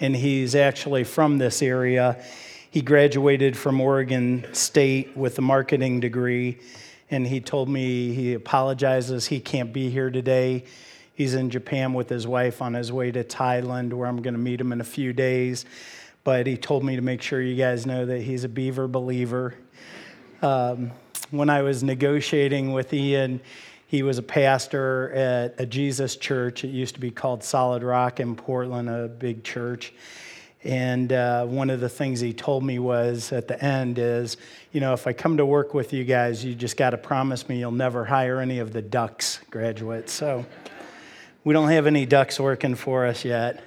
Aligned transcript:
and 0.00 0.14
he's 0.14 0.54
actually 0.54 1.04
from 1.04 1.38
this 1.38 1.62
area. 1.62 2.22
He 2.70 2.82
graduated 2.82 3.56
from 3.56 3.80
Oregon 3.80 4.46
State 4.52 5.16
with 5.16 5.38
a 5.38 5.42
marketing 5.42 6.00
degree, 6.00 6.58
and 7.10 7.26
he 7.26 7.40
told 7.40 7.68
me 7.68 8.12
he 8.12 8.34
apologizes 8.34 9.26
he 9.26 9.40
can't 9.40 9.72
be 9.72 9.90
here 9.90 10.10
today. 10.10 10.64
He's 11.14 11.34
in 11.34 11.50
Japan 11.50 11.94
with 11.94 12.08
his 12.08 12.26
wife 12.26 12.62
on 12.62 12.74
his 12.74 12.92
way 12.92 13.10
to 13.10 13.24
Thailand, 13.24 13.92
where 13.92 14.06
I'm 14.06 14.22
going 14.22 14.34
to 14.34 14.40
meet 14.40 14.60
him 14.60 14.72
in 14.72 14.80
a 14.80 14.84
few 14.84 15.12
days. 15.12 15.64
But 16.22 16.46
he 16.46 16.56
told 16.56 16.84
me 16.84 16.96
to 16.96 17.02
make 17.02 17.22
sure 17.22 17.40
you 17.40 17.56
guys 17.56 17.86
know 17.86 18.04
that 18.06 18.20
he's 18.20 18.44
a 18.44 18.48
Beaver 18.48 18.86
believer. 18.86 19.54
Um, 20.42 20.92
when 21.30 21.50
I 21.50 21.62
was 21.62 21.82
negotiating 21.82 22.72
with 22.72 22.92
Ian, 22.92 23.40
he 23.88 24.02
was 24.02 24.18
a 24.18 24.22
pastor 24.22 25.10
at 25.14 25.54
a 25.58 25.64
Jesus 25.64 26.14
church. 26.14 26.62
It 26.62 26.68
used 26.68 26.94
to 26.96 27.00
be 27.00 27.10
called 27.10 27.42
Solid 27.42 27.82
Rock 27.82 28.20
in 28.20 28.36
Portland, 28.36 28.90
a 28.90 29.08
big 29.08 29.42
church. 29.42 29.94
And 30.62 31.10
uh, 31.10 31.46
one 31.46 31.70
of 31.70 31.80
the 31.80 31.88
things 31.88 32.20
he 32.20 32.34
told 32.34 32.62
me 32.62 32.78
was 32.78 33.32
at 33.32 33.48
the 33.48 33.64
end 33.64 33.98
is, 33.98 34.36
you 34.72 34.82
know, 34.82 34.92
if 34.92 35.06
I 35.06 35.14
come 35.14 35.38
to 35.38 35.46
work 35.46 35.72
with 35.72 35.94
you 35.94 36.04
guys, 36.04 36.44
you 36.44 36.54
just 36.54 36.76
got 36.76 36.90
to 36.90 36.98
promise 36.98 37.48
me 37.48 37.60
you'll 37.60 37.70
never 37.70 38.04
hire 38.04 38.40
any 38.40 38.58
of 38.58 38.74
the 38.74 38.82
ducks 38.82 39.40
graduates. 39.50 40.12
So 40.12 40.44
we 41.42 41.54
don't 41.54 41.70
have 41.70 41.86
any 41.86 42.04
ducks 42.04 42.38
working 42.38 42.74
for 42.74 43.06
us 43.06 43.24
yet. 43.24 43.64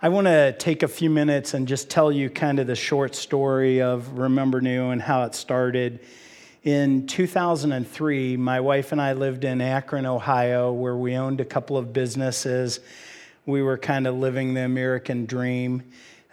I 0.00 0.08
want 0.10 0.28
to 0.28 0.52
take 0.52 0.84
a 0.84 0.88
few 0.88 1.10
minutes 1.10 1.54
and 1.54 1.66
just 1.66 1.90
tell 1.90 2.12
you 2.12 2.30
kind 2.30 2.60
of 2.60 2.68
the 2.68 2.76
short 2.76 3.16
story 3.16 3.82
of 3.82 4.16
Remember 4.16 4.60
Nhu 4.60 4.92
and 4.92 5.02
how 5.02 5.24
it 5.24 5.34
started. 5.34 5.98
In 6.64 7.06
2003, 7.08 8.36
my 8.36 8.60
wife 8.60 8.92
and 8.92 9.00
I 9.00 9.14
lived 9.14 9.44
in 9.44 9.60
Akron, 9.60 10.06
Ohio, 10.06 10.72
where 10.72 10.96
we 10.96 11.16
owned 11.16 11.40
a 11.40 11.44
couple 11.44 11.76
of 11.76 11.92
businesses 11.92 12.80
we 13.46 13.62
were 13.62 13.78
kind 13.78 14.06
of 14.06 14.16
living 14.16 14.54
the 14.54 14.64
American 14.64 15.26
dream. 15.26 15.82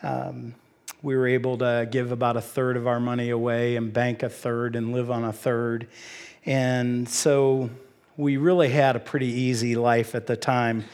Um, 0.04 0.54
we 1.02 1.16
were 1.16 1.28
able 1.28 1.58
to 1.58 1.88
give 1.90 2.12
about 2.12 2.38
a 2.38 2.42
third 2.42 2.78
of 2.78 2.86
our 2.88 3.00
money 3.00 3.30
away 3.30 3.76
and 3.76 3.92
bank 3.92 4.22
a 4.22 4.30
third 4.30 4.76
and 4.76 4.94
live 4.94 5.10
on 5.10 5.24
a 5.24 5.34
third. 5.34 5.88
And 6.46 7.08
so 7.10 7.70
we 8.18 8.38
really 8.38 8.70
had 8.70 8.96
a 8.96 9.00
pretty 9.00 9.28
easy 9.28 9.76
life 9.76 10.14
at 10.14 10.28
the 10.28 10.36
time. 10.36 10.86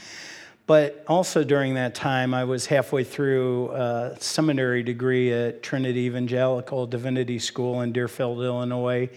But 0.67 1.03
also 1.08 1.44
during 1.44 1.75
that 1.75 1.94
time, 1.94 2.33
I 2.33 2.44
was 2.44 2.66
halfway 2.66 3.03
through 3.03 3.71
a 3.71 4.17
seminary 4.19 4.81
degree 4.81 5.31
at 5.31 5.61
Trinity 5.61 6.02
Evangelical 6.02 6.88
Divinity 6.88 7.38
School 7.38 7.81
in 7.81 7.91
Deerfield, 7.91 8.41
Illinois. 8.41 9.09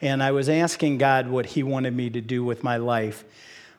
And 0.00 0.22
I 0.22 0.30
was 0.30 0.48
asking 0.48 0.98
God 0.98 1.28
what 1.28 1.46
He 1.46 1.62
wanted 1.62 1.94
me 1.94 2.08
to 2.10 2.20
do 2.20 2.42
with 2.44 2.64
my 2.64 2.78
life 2.78 3.24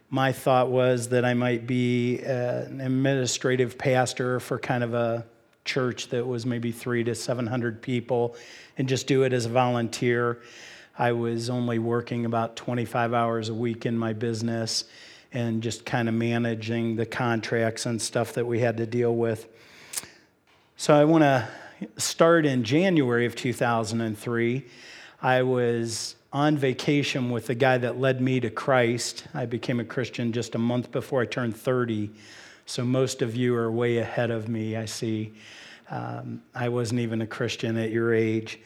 my 0.09 0.31
thought 0.31 0.69
was 0.69 1.09
that 1.09 1.25
I 1.25 1.33
might 1.33 1.67
be 1.67 2.19
an 2.19 2.79
administrative 2.79 3.77
pastor 3.77 4.39
for 4.39 4.57
kind 4.57 4.83
of 4.83 4.93
a 4.93 5.25
church 5.65 6.07
that 6.09 6.25
was 6.25 6.45
maybe 6.45 6.71
three 6.71 7.03
to 7.03 7.13
700 7.13 7.81
people 7.81 8.35
and 8.77 8.87
just 8.87 9.05
do 9.07 9.23
it 9.23 9.33
as 9.33 9.45
a 9.45 9.49
volunteer. 9.49 10.41
I 10.97 11.11
was 11.11 11.49
only 11.49 11.77
working 11.77 12.25
about 12.25 12.55
25 12.55 13.13
hours 13.13 13.49
a 13.49 13.53
week 13.53 13.85
in 13.85 13.97
my 13.97 14.13
business 14.13 14.85
and 15.33 15.61
just 15.61 15.85
kind 15.85 16.07
of 16.07 16.15
managing 16.15 16.95
the 16.95 17.05
contracts 17.05 17.85
and 17.85 18.01
stuff 18.01 18.33
that 18.33 18.45
we 18.45 18.59
had 18.59 18.77
to 18.77 18.85
deal 18.85 19.15
with. 19.15 19.47
So 20.77 20.93
I 20.93 21.05
want 21.05 21.23
to 21.23 21.47
start 21.97 22.45
in 22.45 22.63
January 22.63 23.25
of 23.25 23.35
2003. 23.35 24.65
I 25.21 25.41
was 25.41 26.15
on 26.31 26.57
vacation 26.57 27.29
with 27.31 27.47
the 27.47 27.55
guy 27.55 27.77
that 27.77 27.99
led 27.99 28.21
me 28.21 28.39
to 28.39 28.49
Christ. 28.49 29.25
I 29.33 29.45
became 29.45 29.79
a 29.79 29.85
Christian 29.85 30.31
just 30.31 30.55
a 30.55 30.59
month 30.59 30.91
before 30.91 31.21
I 31.21 31.25
turned 31.25 31.55
30. 31.55 32.11
So 32.65 32.83
most 32.83 33.21
of 33.21 33.35
you 33.35 33.55
are 33.55 33.71
way 33.71 33.97
ahead 33.97 34.29
of 34.29 34.47
me, 34.47 34.75
I 34.75 34.85
see. 34.85 35.33
Um, 35.89 36.43
I 36.53 36.69
wasn't 36.69 36.99
even 36.99 37.21
a 37.21 37.27
Christian 37.27 37.77
at 37.77 37.91
your 37.91 38.13
age. 38.13 38.59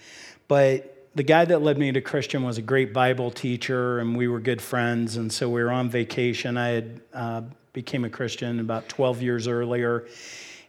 But 0.47 1.00
the 1.13 1.23
guy 1.23 1.43
that 1.43 1.61
led 1.61 1.77
me 1.77 1.91
to 1.91 2.01
Christian 2.01 2.43
was 2.43 2.57
a 2.57 2.61
great 2.61 2.93
Bible 2.93 3.31
teacher, 3.31 3.99
and 3.99 4.15
we 4.15 4.27
were 4.27 4.39
good 4.39 4.61
friends. 4.61 5.17
And 5.17 5.31
so 5.31 5.49
we 5.49 5.61
were 5.61 5.71
on 5.71 5.89
vacation. 5.89 6.57
I 6.57 6.69
had 6.69 7.01
uh, 7.13 7.41
became 7.73 8.05
a 8.05 8.09
Christian 8.09 8.59
about 8.59 8.87
12 8.87 9.21
years 9.21 9.47
earlier. 9.47 10.07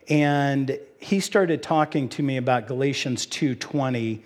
And 0.09 0.79
he 0.99 1.21
started 1.21 1.63
talking 1.63 2.09
to 2.11 2.23
me 2.23 2.37
about 2.37 2.67
Galatians 2.67 3.27
2:20 3.27 4.21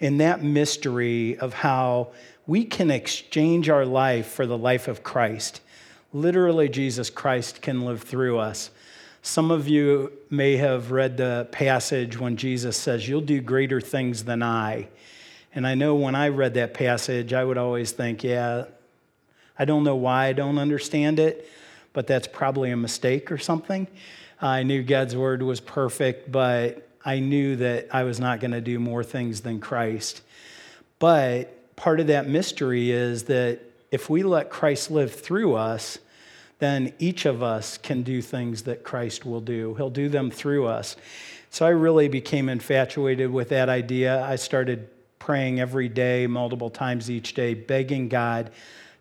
and 0.00 0.20
that 0.20 0.42
mystery 0.42 1.38
of 1.38 1.54
how 1.54 2.12
we 2.46 2.64
can 2.64 2.90
exchange 2.90 3.68
our 3.68 3.84
life 3.84 4.26
for 4.26 4.46
the 4.46 4.58
life 4.58 4.86
of 4.86 5.02
Christ. 5.02 5.60
Literally, 6.12 6.68
Jesus 6.68 7.10
Christ 7.10 7.60
can 7.60 7.84
live 7.84 8.02
through 8.02 8.38
us. 8.38 8.70
Some 9.22 9.50
of 9.50 9.66
you 9.66 10.12
may 10.30 10.56
have 10.56 10.92
read 10.92 11.16
the 11.16 11.48
passage 11.50 12.20
when 12.20 12.36
Jesus 12.36 12.76
says, 12.76 13.08
You'll 13.08 13.20
do 13.20 13.40
greater 13.40 13.80
things 13.80 14.22
than 14.24 14.42
I. 14.44 14.86
And 15.56 15.66
I 15.66 15.74
know 15.74 15.94
when 15.94 16.14
I 16.14 16.28
read 16.28 16.52
that 16.54 16.74
passage, 16.74 17.32
I 17.32 17.42
would 17.42 17.56
always 17.56 17.90
think, 17.90 18.22
Yeah, 18.22 18.66
I 19.58 19.64
don't 19.64 19.84
know 19.84 19.96
why 19.96 20.26
I 20.26 20.34
don't 20.34 20.58
understand 20.58 21.18
it, 21.18 21.50
but 21.94 22.06
that's 22.06 22.28
probably 22.28 22.70
a 22.70 22.76
mistake 22.76 23.32
or 23.32 23.38
something. 23.38 23.86
I 24.38 24.64
knew 24.64 24.82
God's 24.82 25.16
word 25.16 25.42
was 25.42 25.60
perfect, 25.60 26.30
but 26.30 26.86
I 27.02 27.20
knew 27.20 27.56
that 27.56 27.88
I 27.90 28.02
was 28.02 28.20
not 28.20 28.38
going 28.40 28.50
to 28.50 28.60
do 28.60 28.78
more 28.78 29.02
things 29.02 29.40
than 29.40 29.58
Christ. 29.58 30.20
But 30.98 31.74
part 31.74 32.00
of 32.00 32.08
that 32.08 32.28
mystery 32.28 32.90
is 32.90 33.24
that 33.24 33.60
if 33.90 34.10
we 34.10 34.22
let 34.24 34.50
Christ 34.50 34.90
live 34.90 35.14
through 35.14 35.54
us, 35.54 35.98
then 36.58 36.92
each 36.98 37.24
of 37.24 37.42
us 37.42 37.78
can 37.78 38.02
do 38.02 38.20
things 38.20 38.64
that 38.64 38.84
Christ 38.84 39.24
will 39.24 39.40
do. 39.40 39.74
He'll 39.76 39.88
do 39.88 40.10
them 40.10 40.30
through 40.30 40.66
us. 40.66 40.96
So 41.48 41.64
I 41.64 41.70
really 41.70 42.08
became 42.08 42.50
infatuated 42.50 43.30
with 43.30 43.48
that 43.48 43.70
idea. 43.70 44.22
I 44.22 44.36
started 44.36 44.90
praying 45.18 45.60
every 45.60 45.88
day, 45.88 46.26
multiple 46.26 46.70
times 46.70 47.10
each 47.10 47.34
day, 47.34 47.54
begging 47.54 48.08
God 48.08 48.50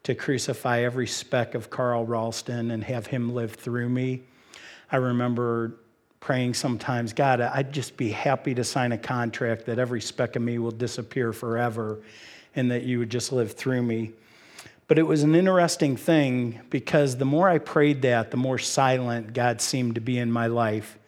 to 0.03 0.13
crucify 0.13 0.81
every 0.81 1.07
speck 1.07 1.55
of 1.55 1.69
Carl 1.69 2.05
Ralston 2.05 2.71
and 2.71 2.83
have 2.83 3.07
him 3.07 3.33
live 3.33 3.53
through 3.53 3.89
me. 3.89 4.21
I 4.91 4.97
remember 4.97 5.77
praying 6.19 6.53
sometimes, 6.53 7.13
God, 7.13 7.41
I'd 7.41 7.71
just 7.71 7.97
be 7.97 8.09
happy 8.09 8.53
to 8.55 8.63
sign 8.63 8.91
a 8.91 8.97
contract 8.97 9.65
that 9.65 9.79
every 9.79 10.01
speck 10.01 10.35
of 10.35 10.41
me 10.41 10.57
will 10.59 10.71
disappear 10.71 11.33
forever 11.33 12.01
and 12.55 12.71
that 12.71 12.83
you 12.83 12.99
would 12.99 13.09
just 13.09 13.31
live 13.31 13.53
through 13.53 13.81
me. 13.81 14.11
But 14.87 14.99
it 14.99 15.03
was 15.03 15.23
an 15.23 15.33
interesting 15.33 15.97
thing 15.97 16.61
because 16.69 17.17
the 17.17 17.25
more 17.25 17.49
I 17.49 17.57
prayed 17.57 18.03
that, 18.03 18.29
the 18.29 18.37
more 18.37 18.59
silent 18.59 19.33
God 19.33 19.59
seemed 19.59 19.95
to 19.95 20.01
be 20.01 20.19
in 20.19 20.31
my 20.31 20.47
life. 20.47 20.99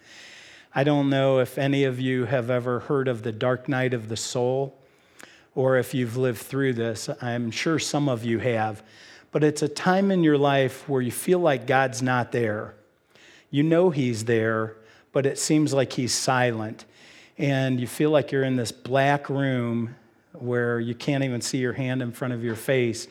I 0.73 0.83
don't 0.83 1.09
know 1.09 1.39
if 1.39 1.57
any 1.57 1.83
of 1.83 1.99
you 1.99 2.25
have 2.25 2.49
ever 2.49 2.81
heard 2.81 3.07
of 3.07 3.21
the 3.21 3.31
dark 3.31 3.69
night 3.69 3.93
of 3.93 4.09
the 4.09 4.17
soul 4.17 4.77
or 5.57 5.77
if 5.77 5.95
you've 5.95 6.15
lived 6.15 6.37
through 6.37 6.71
this. 6.71 7.09
I'm 7.19 7.49
sure 7.49 7.79
some 7.79 8.07
of 8.09 8.23
you 8.23 8.37
have. 8.37 8.83
But 9.31 9.43
it's 9.43 9.63
a 9.63 9.67
time 9.67 10.11
in 10.11 10.23
your 10.23 10.37
life 10.37 10.87
where 10.87 11.01
you 11.01 11.09
feel 11.09 11.39
like 11.39 11.65
God's 11.65 12.03
not 12.03 12.31
there. 12.31 12.75
You 13.49 13.63
know 13.63 13.89
He's 13.89 14.25
there, 14.25 14.75
but 15.11 15.25
it 15.25 15.39
seems 15.39 15.73
like 15.73 15.93
he's 15.93 16.13
silent. 16.13 16.85
And 17.39 17.79
you 17.79 17.87
feel 17.87 18.11
like 18.11 18.31
you're 18.31 18.43
in 18.43 18.55
this 18.55 18.71
black 18.71 19.31
room 19.31 19.95
where 20.33 20.79
you 20.79 20.93
can't 20.93 21.23
even 21.23 21.41
see 21.41 21.57
your 21.57 21.73
hand 21.73 22.03
in 22.03 22.11
front 22.11 22.35
of 22.35 22.43
your 22.43 22.55
face. 22.55 23.07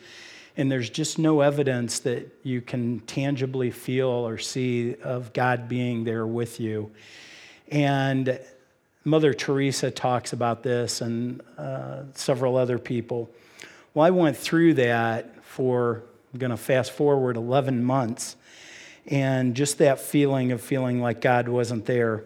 And 0.55 0.71
there's 0.71 0.89
just 0.89 1.19
no 1.19 1.41
evidence 1.41 1.99
that 1.99 2.33
you 2.43 2.61
can 2.61 3.01
tangibly 3.01 3.71
feel 3.71 4.07
or 4.07 4.37
see 4.37 4.95
of 5.03 5.33
God 5.33 5.67
being 5.67 6.05
there 6.05 6.25
with 6.25 6.61
you. 6.61 6.91
And 7.69 8.39
Mother 9.07 9.33
Teresa 9.33 9.89
talks 9.89 10.33
about 10.33 10.63
this 10.63 10.99
and 10.99 11.41
uh, 11.57 12.03
several 12.13 12.57
other 12.57 12.77
people. 12.77 13.29
Well, 13.93 14.05
I 14.05 14.09
went 14.09 14.35
through 14.35 14.73
that 14.73 15.45
for, 15.45 16.03
I'm 16.33 16.39
going 16.39 16.51
to 16.51 16.57
fast 16.57 16.91
forward 16.91 17.37
11 17.37 17.85
months 17.85 18.35
and 19.05 19.55
just 19.55 19.77
that 19.77 20.01
feeling 20.01 20.51
of 20.51 20.59
feeling 20.59 20.99
like 20.99 21.21
God 21.21 21.47
wasn't 21.47 21.85
there. 21.85 22.25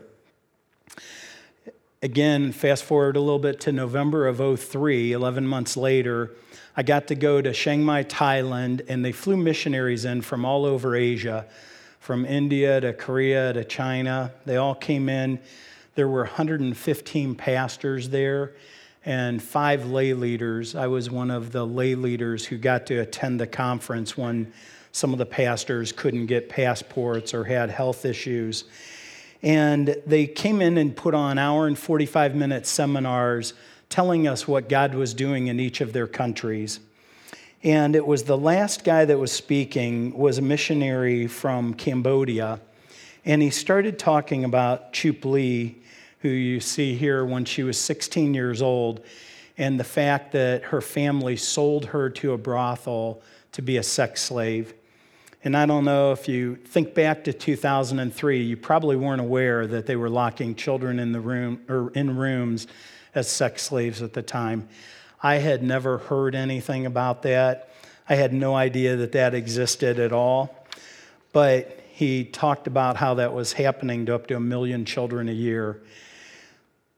Again, 2.02 2.52
fast 2.52 2.84
forward 2.84 3.16
a 3.16 3.20
little 3.20 3.38
bit 3.38 3.60
to 3.62 3.72
November 3.72 4.28
of 4.28 4.60
03, 4.60 5.12
11 5.12 5.46
months 5.46 5.78
later, 5.78 6.32
I 6.76 6.82
got 6.82 7.06
to 7.10 7.16
go 7.16 7.44
to 7.44 7.54
Chiang 7.54 7.84
Mai, 7.84 8.06
Thailand, 8.06 8.86
and 8.90 9.06
they 9.06 9.12
flew 9.12 9.38
missionaries 9.38 10.04
in 10.04 10.24
from 10.24 10.46
all 10.46 10.66
over 10.66 10.96
Asia, 10.96 11.46
from 12.00 12.26
India 12.26 12.82
to 12.82 12.92
Korea 12.92 13.54
to 13.54 13.64
China. 13.64 14.34
They 14.48 14.58
all 14.58 14.74
came 14.74 15.10
in. 15.10 15.40
There 15.96 16.08
were 16.08 16.24
115 16.24 17.36
pastors 17.36 18.10
there 18.10 18.54
and 19.04 19.42
five 19.42 19.86
lay 19.86 20.14
leaders. 20.14 20.76
I 20.76 20.88
was 20.88 21.10
one 21.10 21.32
of 21.32 21.52
the 21.52 21.66
lay 21.66 21.96
leaders 21.96 22.46
who 22.46 22.58
got 22.58 22.86
to 22.88 23.00
attend 23.00 23.40
the 23.40 23.48
conference 23.48 24.16
when 24.16 24.54
some 24.92 25.12
of 25.12 25.20
the 25.20 25.26
pastors 25.26 25.92
couldn't 25.92 26.28
get 26.28 26.50
passports 26.50 27.34
or 27.34 27.44
had 27.44 27.70
health 27.70 28.06
issues. 28.06 28.66
And 29.42 29.96
they 30.06 30.28
came 30.28 30.62
in 30.62 30.78
and 30.78 30.96
put 30.96 31.14
on 31.14 31.38
hour 31.38 31.68
and 31.68 31.78
45 31.78 32.36
minute 32.36 32.66
seminars 32.68 33.54
telling 33.90 34.28
us 34.28 34.48
what 34.48 34.70
God 34.70 34.94
was 34.94 35.14
doing 35.14 35.48
in 35.48 35.60
each 35.60 35.82
of 35.82 35.94
their 35.94 36.08
countries. 36.08 36.80
And 37.64 37.96
it 37.96 38.06
was 38.06 38.24
the 38.24 38.38
last 38.38 38.84
guy 38.84 39.06
that 39.06 39.20
was 39.20 39.32
speaking 39.32 40.18
was 40.18 40.38
a 40.38 40.42
missionary 40.42 41.28
from 41.28 41.74
Cambodia. 41.74 42.60
And 43.24 43.42
he 43.42 43.50
started 43.50 44.00
talking 44.00 44.44
about 44.44 44.94
Chup 44.94 45.26
Lee, 45.26 45.78
who 46.20 46.30
you 46.30 46.60
see 46.60 46.96
here 46.96 47.24
when 47.24 47.46
she 47.46 47.64
was 47.64 47.78
16 47.78 48.34
years 48.34 48.62
old, 48.62 49.02
and 49.58 49.80
the 49.80 49.84
fact 49.84 50.32
that 50.32 50.64
her 50.66 50.82
family 50.82 51.36
sold 51.36 51.86
her 51.86 52.10
to 52.10 52.34
a 52.34 52.38
brothel 52.38 53.22
to 53.52 53.62
be 53.62 53.78
a 53.78 53.84
sex 53.84 54.22
slave. 54.22 54.74
And 55.44 55.58
I 55.58 55.66
don't 55.66 55.86
know 55.86 56.12
if 56.12 56.28
you 56.28 56.56
think 56.56 56.94
back 56.94 57.24
to 57.26 57.34
2003, 57.34 58.42
you 58.42 58.58
probably 58.58 58.96
weren't 58.96 59.22
aware 59.22 59.66
that 59.68 59.88
they 59.88 59.96
were 59.96 60.10
locking 60.10 60.56
children 60.56 61.00
in 61.00 61.12
the 61.12 61.20
room 61.20 61.62
or 61.68 61.92
in 61.94 62.16
rooms 62.16 62.68
as 63.14 63.28
sex 63.28 63.64
slaves 63.64 64.02
at 64.02 64.14
the 64.14 64.22
time. 64.22 64.68
I 65.22 65.36
had 65.36 65.64
never 65.64 65.98
heard 66.00 66.34
anything 66.36 66.86
about 66.86 67.24
that. 67.24 67.70
I 68.08 68.16
had 68.16 68.34
no 68.34 68.56
idea 68.56 68.96
that 68.98 69.12
that 69.12 69.34
existed 69.34 70.00
at 70.00 70.12
all. 70.12 70.56
But 71.34 71.81
he 71.94 72.24
talked 72.24 72.68
about 72.68 72.98
how 72.98 73.16
that 73.16 73.34
was 73.34 73.54
happening 73.54 74.06
to 74.06 74.16
up 74.16 74.28
to 74.28 74.36
a 74.36 74.40
million 74.40 74.86
children 74.86 75.30
a 75.30 75.34
year. 75.34 75.82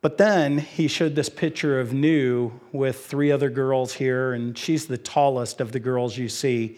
But 0.01 0.17
then 0.17 0.57
he 0.57 0.87
showed 0.87 1.15
this 1.15 1.29
picture 1.29 1.79
of 1.79 1.89
Nhu 1.89 2.51
with 2.71 3.05
three 3.05 3.31
other 3.31 3.49
girls 3.49 3.93
here, 3.93 4.33
and 4.33 4.57
she's 4.57 4.85
the 4.85 4.97
tallest 4.97 5.61
of 5.61 5.71
the 5.71 5.79
girls 5.79 6.17
you 6.17 6.27
see. 6.29 6.77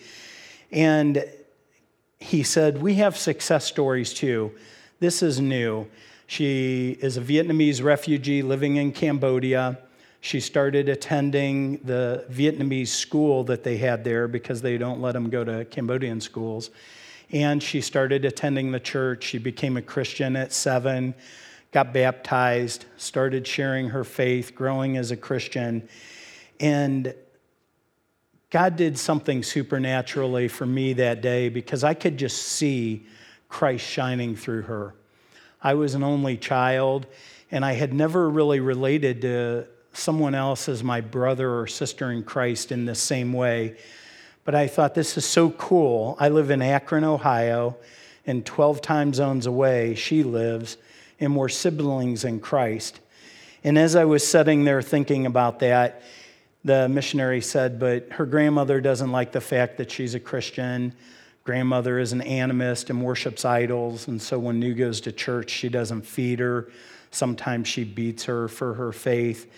And 0.72 1.26
he 2.20 2.44
said, 2.44 2.82
We 2.82 2.96
have 2.96 3.18
success 3.18 3.66
stories 3.66 4.14
too. 4.14 4.52
This 5.00 5.22
is 5.22 5.40
Nhu. 5.40 5.88
She 6.28 6.98
is 7.02 7.18
a 7.18 7.22
Vietnamese 7.22 7.84
refugee 7.84 8.42
living 8.42 8.78
in 8.78 8.92
Cambodia. 8.92 9.80
She 10.22 10.40
started 10.40 10.90
attending 10.90 11.78
the 11.84 12.26
Vietnamese 12.32 12.88
school 12.88 13.44
that 13.44 13.64
they 13.64 13.78
had 13.78 14.04
there 14.04 14.28
because 14.28 14.62
they 14.62 14.78
don't 14.78 15.02
let 15.02 15.12
them 15.12 15.30
go 15.30 15.44
to 15.44 15.66
Cambodian 15.66 16.22
schools. 16.22 16.72
And 17.32 17.62
she 17.62 17.82
started 17.82 18.26
attending 18.26 18.72
the 18.72 18.80
church. 18.80 19.24
She 19.24 19.38
became 19.38 19.78
a 19.78 19.82
Christian 19.82 20.36
at 20.36 20.54
seven, 20.54 21.16
got 21.72 21.94
baptized, 21.94 22.86
started 22.98 23.48
sharing 23.48 23.90
her 23.90 24.04
faith, 24.04 24.54
growing 24.56 24.98
as 24.98 25.12
a 25.12 25.18
Christian. 25.18 25.88
And 26.60 27.14
God 28.50 28.76
did 28.76 28.98
something 28.98 29.44
supernaturally 29.44 30.48
for 30.48 30.66
me 30.66 30.94
that 30.94 31.22
day 31.22 31.50
because 31.50 31.84
I 31.84 31.94
could 31.94 32.18
just 32.18 32.42
see 32.42 33.06
Christ 33.50 33.86
shining 33.86 34.36
through 34.36 34.64
her. 34.64 34.94
I 35.62 35.74
was 35.74 35.96
an 35.96 36.04
only 36.04 36.38
child, 36.38 37.08
and 37.52 37.66
I 37.66 37.74
had 37.74 37.94
never 37.94 38.30
really 38.30 38.60
related 38.60 39.22
to 39.24 39.68
someone 39.94 40.36
else 40.36 40.70
as 40.70 40.84
my 40.84 41.02
brother 41.02 41.60
or 41.60 41.68
sister 41.68 42.12
in 42.12 42.24
Christ 42.24 42.72
in 42.72 42.86
the 42.86 42.96
same 42.96 43.34
way. 43.34 43.78
But 44.46 44.56
I 44.56 44.68
thought, 44.68 44.94
this 44.94 45.18
is 45.18 45.26
so 45.26 45.50
cool. 45.50 46.16
I 46.20 46.30
live 46.30 46.52
in 46.52 46.62
Akron, 46.62 47.04
Ohio, 47.04 47.76
and 48.28 48.46
12 48.46 48.80
time 48.80 49.14
zones 49.14 49.48
away, 49.48 49.96
she 49.96 50.24
lives, 50.24 50.78
and 51.20 51.36
we're 51.36 51.50
siblings 51.50 52.24
in 52.24 52.40
Christ. 52.40 53.00
And 53.64 53.78
as 53.78 53.96
I 53.96 54.06
was 54.06 54.26
sitting 54.26 54.64
there 54.64 54.84
thinking 54.84 55.26
about 55.26 55.60
that, 55.60 56.04
the 56.64 56.88
missionary 56.88 57.42
said, 57.42 57.80
but 57.80 58.12
her 58.12 58.26
grandmother 58.28 58.80
doesn't 58.82 59.12
like 59.12 59.32
the 59.32 59.42
fact 59.42 59.78
that 59.78 59.90
she's 59.90 60.14
a 60.14 60.20
Christian. 60.20 60.94
Grandmother 61.44 61.98
is 61.98 62.12
an 62.12 62.22
animist 62.22 62.92
and 62.92 63.04
worships 63.04 63.46
idols. 63.46 64.08
And 64.08 64.22
so 64.22 64.38
when 64.38 64.62
Nhu 64.62 64.78
goes 64.78 65.02
to 65.02 65.12
church, 65.12 65.50
she 65.50 65.70
doesn't 65.70 66.04
feed 66.04 66.40
her. 66.40 66.70
Sometimes 67.10 67.68
she 67.68 67.84
beats 67.84 68.26
her 68.26 68.48
for 68.48 68.76
her 68.76 68.92
faith. 68.92 69.52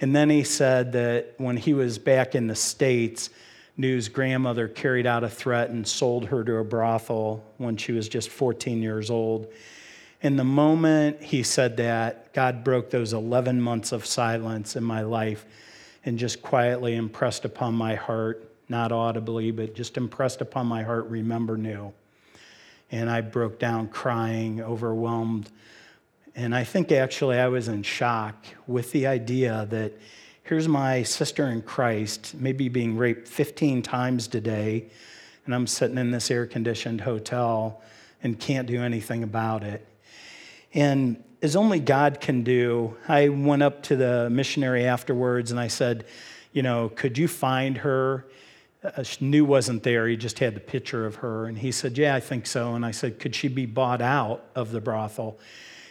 And 0.00 0.14
then 0.14 0.30
he 0.30 0.42
said 0.42 0.92
that 0.92 1.34
when 1.36 1.56
he 1.56 1.74
was 1.74 1.98
back 1.98 2.34
in 2.34 2.48
the 2.48 2.56
States, 2.56 3.30
Nhu's 3.78 4.08
grandmother 4.08 4.68
carried 4.68 5.06
out 5.06 5.24
a 5.24 5.28
threat 5.28 5.70
and 5.70 5.86
sold 5.86 6.26
her 6.26 6.44
to 6.44 6.56
a 6.56 6.64
brothel 6.64 7.44
when 7.56 7.76
she 7.76 7.92
was 7.92 8.08
just 8.08 8.28
14 8.28 8.82
years 8.82 9.10
old. 9.10 9.50
And 10.22 10.38
the 10.38 10.44
moment 10.44 11.22
he 11.22 11.42
said 11.42 11.76
that, 11.78 12.32
God 12.32 12.62
broke 12.62 12.90
those 12.90 13.12
11 13.12 13.60
months 13.60 13.92
of 13.92 14.06
silence 14.06 14.76
in 14.76 14.84
my 14.84 15.02
life 15.02 15.44
and 16.04 16.18
just 16.18 16.42
quietly 16.42 16.94
impressed 16.94 17.44
upon 17.44 17.74
my 17.74 17.94
heart, 17.94 18.48
not 18.68 18.92
audibly, 18.92 19.50
but 19.50 19.74
just 19.74 19.96
impressed 19.96 20.40
upon 20.40 20.66
my 20.66 20.82
heart, 20.82 21.06
remember 21.06 21.56
Nhu. 21.56 21.92
And 22.90 23.08
I 23.08 23.20
broke 23.20 23.58
down 23.58 23.88
crying, 23.88 24.60
overwhelmed 24.60 25.50
and 26.34 26.54
I 26.54 26.64
think 26.64 26.90
actually 26.92 27.38
I 27.38 27.48
was 27.48 27.68
in 27.68 27.82
shock 27.82 28.46
with 28.66 28.92
the 28.92 29.06
idea 29.06 29.66
that 29.70 29.92
here's 30.42 30.68
my 30.68 31.02
sister 31.02 31.48
in 31.48 31.62
Christ, 31.62 32.34
maybe 32.34 32.68
being 32.68 32.96
raped 32.96 33.28
15 33.28 33.82
times 33.82 34.26
today, 34.26 34.90
and 35.46 35.54
I'm 35.54 35.66
sitting 35.66 35.98
in 35.98 36.10
this 36.10 36.30
air 36.30 36.46
conditioned 36.46 37.00
hotel 37.00 37.80
and 38.22 38.38
can't 38.38 38.66
do 38.66 38.82
anything 38.82 39.22
about 39.22 39.64
it. 39.64 39.86
And 40.74 41.22
as 41.42 41.56
only 41.56 41.80
God 41.80 42.20
can 42.20 42.42
do, 42.44 42.96
I 43.08 43.28
went 43.28 43.62
up 43.62 43.82
to 43.84 43.96
the 43.96 44.30
missionary 44.30 44.86
afterwards 44.86 45.50
and 45.50 45.58
I 45.58 45.68
said, 45.68 46.04
You 46.52 46.62
know, 46.62 46.88
could 46.88 47.18
you 47.18 47.28
find 47.28 47.78
her? 47.78 48.26
Uh, 48.84 48.90
Nhu 49.00 49.42
wasn't 49.42 49.82
there, 49.82 50.08
he 50.08 50.16
just 50.16 50.38
had 50.38 50.54
the 50.54 50.60
picture 50.60 51.06
of 51.06 51.16
her. 51.16 51.46
And 51.46 51.58
he 51.58 51.72
said, 51.72 51.98
Yeah, 51.98 52.14
I 52.14 52.20
think 52.20 52.46
so. 52.46 52.74
And 52.74 52.86
I 52.86 52.92
said, 52.92 53.18
Could 53.18 53.34
she 53.34 53.48
be 53.48 53.66
bought 53.66 54.00
out 54.00 54.44
of 54.54 54.70
the 54.70 54.80
brothel? 54.80 55.38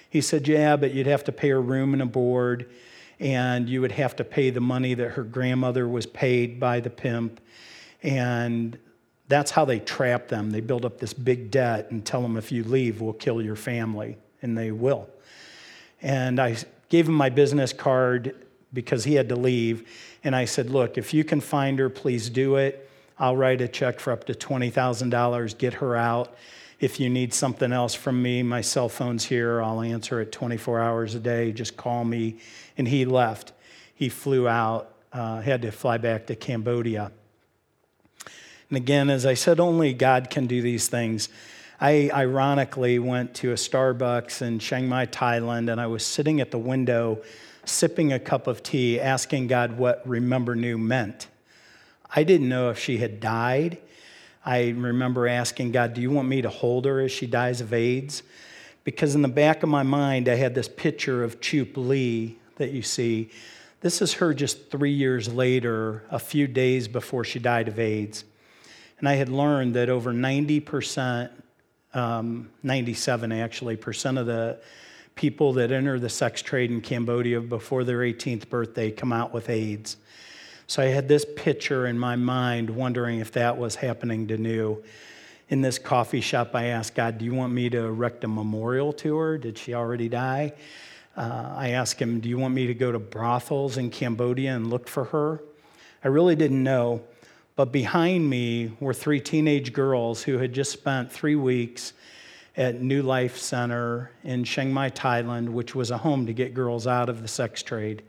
He 0.09 0.21
said, 0.21 0.47
Yeah, 0.47 0.77
but 0.77 0.93
you'd 0.93 1.07
have 1.07 1.25
to 1.25 1.31
pay 1.31 1.49
her 1.49 1.61
room 1.61 1.93
and 1.93 2.01
a 2.01 2.05
board, 2.05 2.69
and 3.21 3.69
you 3.69 3.81
would 3.81 3.91
have 3.91 4.15
to 4.15 4.23
pay 4.23 4.49
the 4.49 4.59
money 4.59 4.95
that 4.95 5.11
her 5.11 5.23
grandmother 5.23 5.87
was 5.87 6.07
paid 6.07 6.59
by 6.59 6.79
the 6.79 6.89
pimp. 6.89 7.39
And 8.01 8.77
that's 9.27 9.51
how 9.51 9.63
they 9.63 9.79
trap 9.79 10.27
them. 10.27 10.49
They 10.49 10.59
build 10.59 10.85
up 10.85 10.97
this 10.97 11.13
big 11.13 11.51
debt 11.51 11.91
and 11.91 12.03
tell 12.03 12.23
them, 12.23 12.35
if 12.35 12.51
you 12.51 12.63
leave, 12.63 12.99
we'll 12.99 13.13
kill 13.13 13.39
your 13.39 13.55
family. 13.55 14.17
And 14.41 14.57
they 14.57 14.71
will. 14.71 15.07
And 16.01 16.39
I 16.39 16.57
gave 16.89 17.07
him 17.07 17.13
my 17.13 17.29
business 17.29 17.71
card 17.71 18.35
because 18.73 19.03
he 19.03 19.13
had 19.13 19.29
to 19.29 19.35
leave. 19.35 19.87
And 20.23 20.35
I 20.35 20.45
said, 20.45 20.71
Look, 20.71 20.97
if 20.97 21.13
you 21.13 21.23
can 21.23 21.41
find 21.41 21.77
her, 21.77 21.91
please 21.91 22.27
do 22.27 22.55
it. 22.55 22.89
I'll 23.19 23.37
write 23.37 23.61
a 23.61 23.67
check 23.67 23.99
for 23.99 24.11
up 24.11 24.23
to 24.25 24.33
$20,000, 24.33 25.57
get 25.59 25.75
her 25.75 25.95
out. 25.95 26.35
If 26.81 26.99
you 26.99 27.11
need 27.11 27.31
something 27.31 27.71
else 27.71 27.93
from 27.93 28.23
me, 28.23 28.41
my 28.41 28.61
cell 28.61 28.89
phone's 28.89 29.25
here. 29.25 29.61
I'll 29.61 29.81
answer 29.81 30.19
it 30.19 30.31
24 30.31 30.81
hours 30.81 31.13
a 31.13 31.19
day. 31.19 31.51
Just 31.51 31.77
call 31.77 32.03
me. 32.03 32.37
And 32.75 32.87
he 32.87 33.05
left. 33.05 33.53
He 33.93 34.09
flew 34.09 34.47
out, 34.47 34.91
uh, 35.13 35.41
had 35.41 35.61
to 35.61 35.71
fly 35.71 35.99
back 35.99 36.25
to 36.25 36.35
Cambodia. 36.35 37.11
And 38.69 38.77
again, 38.77 39.11
as 39.11 39.27
I 39.27 39.35
said, 39.35 39.59
only 39.59 39.93
God 39.93 40.31
can 40.31 40.47
do 40.47 40.63
these 40.63 40.87
things. 40.87 41.29
I 41.79 42.09
ironically 42.11 42.97
went 42.97 43.35
to 43.35 43.51
a 43.51 43.55
Starbucks 43.55 44.41
in 44.41 44.57
Chiang 44.57 44.89
Mai, 44.89 45.05
Thailand, 45.05 45.71
and 45.71 45.79
I 45.79 45.85
was 45.85 46.03
sitting 46.03 46.41
at 46.41 46.49
the 46.49 46.57
window 46.57 47.21
sipping 47.63 48.11
a 48.11 48.17
cup 48.17 48.47
of 48.47 48.63
tea, 48.63 48.99
asking 48.99 49.45
God 49.45 49.77
what 49.77 50.01
remember 50.07 50.55
Nhu 50.55 50.79
meant. 50.79 51.27
I 52.15 52.23
didn't 52.23 52.49
know 52.49 52.71
if 52.71 52.79
she 52.79 52.97
had 52.97 53.19
died. 53.19 53.77
I 54.45 54.69
remember 54.69 55.27
asking 55.27 55.71
God, 55.71 55.93
Do 55.93 56.01
you 56.01 56.11
want 56.11 56.27
me 56.27 56.41
to 56.41 56.49
hold 56.49 56.85
her 56.85 56.99
as 56.99 57.11
she 57.11 57.27
dies 57.27 57.61
of 57.61 57.73
AIDS? 57.73 58.23
Because 58.83 59.13
in 59.13 59.21
the 59.21 59.27
back 59.27 59.61
of 59.61 59.69
my 59.69 59.83
mind, 59.83 60.27
I 60.27 60.35
had 60.35 60.55
this 60.55 60.67
picture 60.67 61.23
of 61.23 61.39
Chup 61.39 61.77
Lee 61.77 62.37
that 62.55 62.71
you 62.71 62.81
see. 62.81 63.29
This 63.81 64.01
is 64.01 64.13
her 64.13 64.33
just 64.33 64.69
three 64.69 64.91
years 64.91 65.31
later, 65.31 66.03
a 66.09 66.19
few 66.19 66.47
days 66.47 66.87
before 66.87 67.23
she 67.23 67.39
died 67.39 67.67
of 67.67 67.79
AIDS. 67.79 68.25
And 68.99 69.09
I 69.09 69.15
had 69.15 69.29
learned 69.29 69.75
that 69.75 69.89
over 69.89 70.13
90%, 70.13 71.31
um, 71.93 72.49
97 72.61 73.31
actually, 73.31 73.75
percent 73.75 74.17
of 74.17 74.27
the 74.27 74.59
people 75.15 75.53
that 75.53 75.71
enter 75.71 75.99
the 75.99 76.09
sex 76.09 76.41
trade 76.41 76.71
in 76.71 76.81
Cambodia 76.81 77.41
before 77.41 77.83
their 77.83 77.99
18th 77.99 78.49
birthday 78.49 78.91
come 78.91 79.11
out 79.11 79.33
with 79.33 79.49
AIDS. 79.49 79.97
So 80.71 80.81
I 80.81 80.85
had 80.85 81.09
this 81.09 81.25
picture 81.35 81.85
in 81.85 81.99
my 81.99 82.15
mind, 82.15 82.69
wondering 82.69 83.19
if 83.19 83.33
that 83.33 83.57
was 83.57 83.75
happening 83.75 84.27
to 84.27 84.37
Nhu. 84.37 84.81
In 85.49 85.59
this 85.59 85.77
coffee 85.77 86.21
shop, 86.21 86.51
I 86.55 86.67
asked 86.67 86.95
God, 86.95 87.17
Do 87.17 87.25
you 87.25 87.33
want 87.33 87.51
me 87.51 87.69
to 87.71 87.77
erect 87.77 88.23
a 88.23 88.29
memorial 88.29 88.93
to 88.93 89.17
her? 89.17 89.37
Did 89.37 89.57
she 89.57 89.73
already 89.73 90.07
die? 90.07 90.53
Uh, 91.17 91.55
I 91.57 91.71
asked 91.71 92.01
him, 92.01 92.21
Do 92.21 92.29
you 92.29 92.37
want 92.37 92.53
me 92.53 92.67
to 92.67 92.73
go 92.73 92.89
to 92.89 92.99
brothels 92.99 93.75
in 93.75 93.89
Cambodia 93.89 94.55
and 94.55 94.69
look 94.69 94.87
for 94.87 95.03
her? 95.03 95.43
I 96.05 96.07
really 96.07 96.37
didn't 96.37 96.63
know. 96.63 97.01
But 97.57 97.73
behind 97.73 98.29
me 98.29 98.71
were 98.79 98.93
three 98.93 99.19
teenage 99.19 99.73
girls 99.73 100.23
who 100.23 100.37
had 100.37 100.53
just 100.53 100.71
spent 100.71 101.11
three 101.11 101.35
weeks 101.35 101.91
at 102.55 102.81
New 102.81 103.01
Life 103.01 103.37
Center 103.37 104.11
in 104.23 104.45
Chiang 104.45 104.71
Mai, 104.71 104.89
Thailand, 104.89 105.49
which 105.49 105.75
was 105.75 105.91
a 105.91 105.97
home 105.97 106.27
to 106.27 106.33
get 106.33 106.53
girls 106.53 106.87
out 106.87 107.09
of 107.09 107.21
the 107.23 107.27
sex 107.27 107.61
trade. 107.61 108.03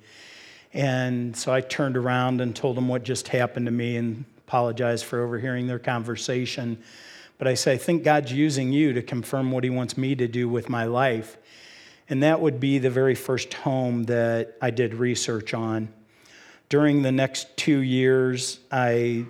And 0.75 1.37
so 1.37 1.53
I 1.53 1.61
turned 1.61 1.97
around 1.97 2.41
and 2.41 2.57
told 2.57 2.77
them 2.77 2.89
what 2.89 3.03
just 3.03 3.29
happened 3.29 3.67
to 3.67 3.73
me 3.73 3.97
and 3.97 4.25
apologized 4.47 5.05
for 5.05 5.23
overhearing 5.23 5.67
their 5.67 5.79
conversation. 5.79 6.83
But 7.39 7.49
I 7.49 7.55
say, 7.55 7.73
I 7.73 7.77
think 7.77 8.05
God's 8.05 8.33
using 8.33 8.73
you 8.73 8.93
to 8.93 9.03
confirm 9.03 9.51
what 9.51 9.65
He 9.65 9.71
wants 9.71 9.97
me 9.97 10.15
to 10.15 10.29
do 10.29 10.49
with 10.49 10.69
my 10.69 10.85
life. 10.85 11.37
And 12.09 12.23
that 12.23 12.41
would 12.41 12.61
be 12.61 12.79
the 12.79 12.91
very 12.91 13.15
first 13.15 13.55
home 13.55 14.05
that 14.05 14.57
I 14.61 14.71
did 14.71 14.95
research 14.95 15.55
on. 15.55 15.89
During 16.69 17.03
the 17.03 17.13
next 17.13 17.57
two 17.57 17.79
years, 17.79 18.61
I 18.71 19.27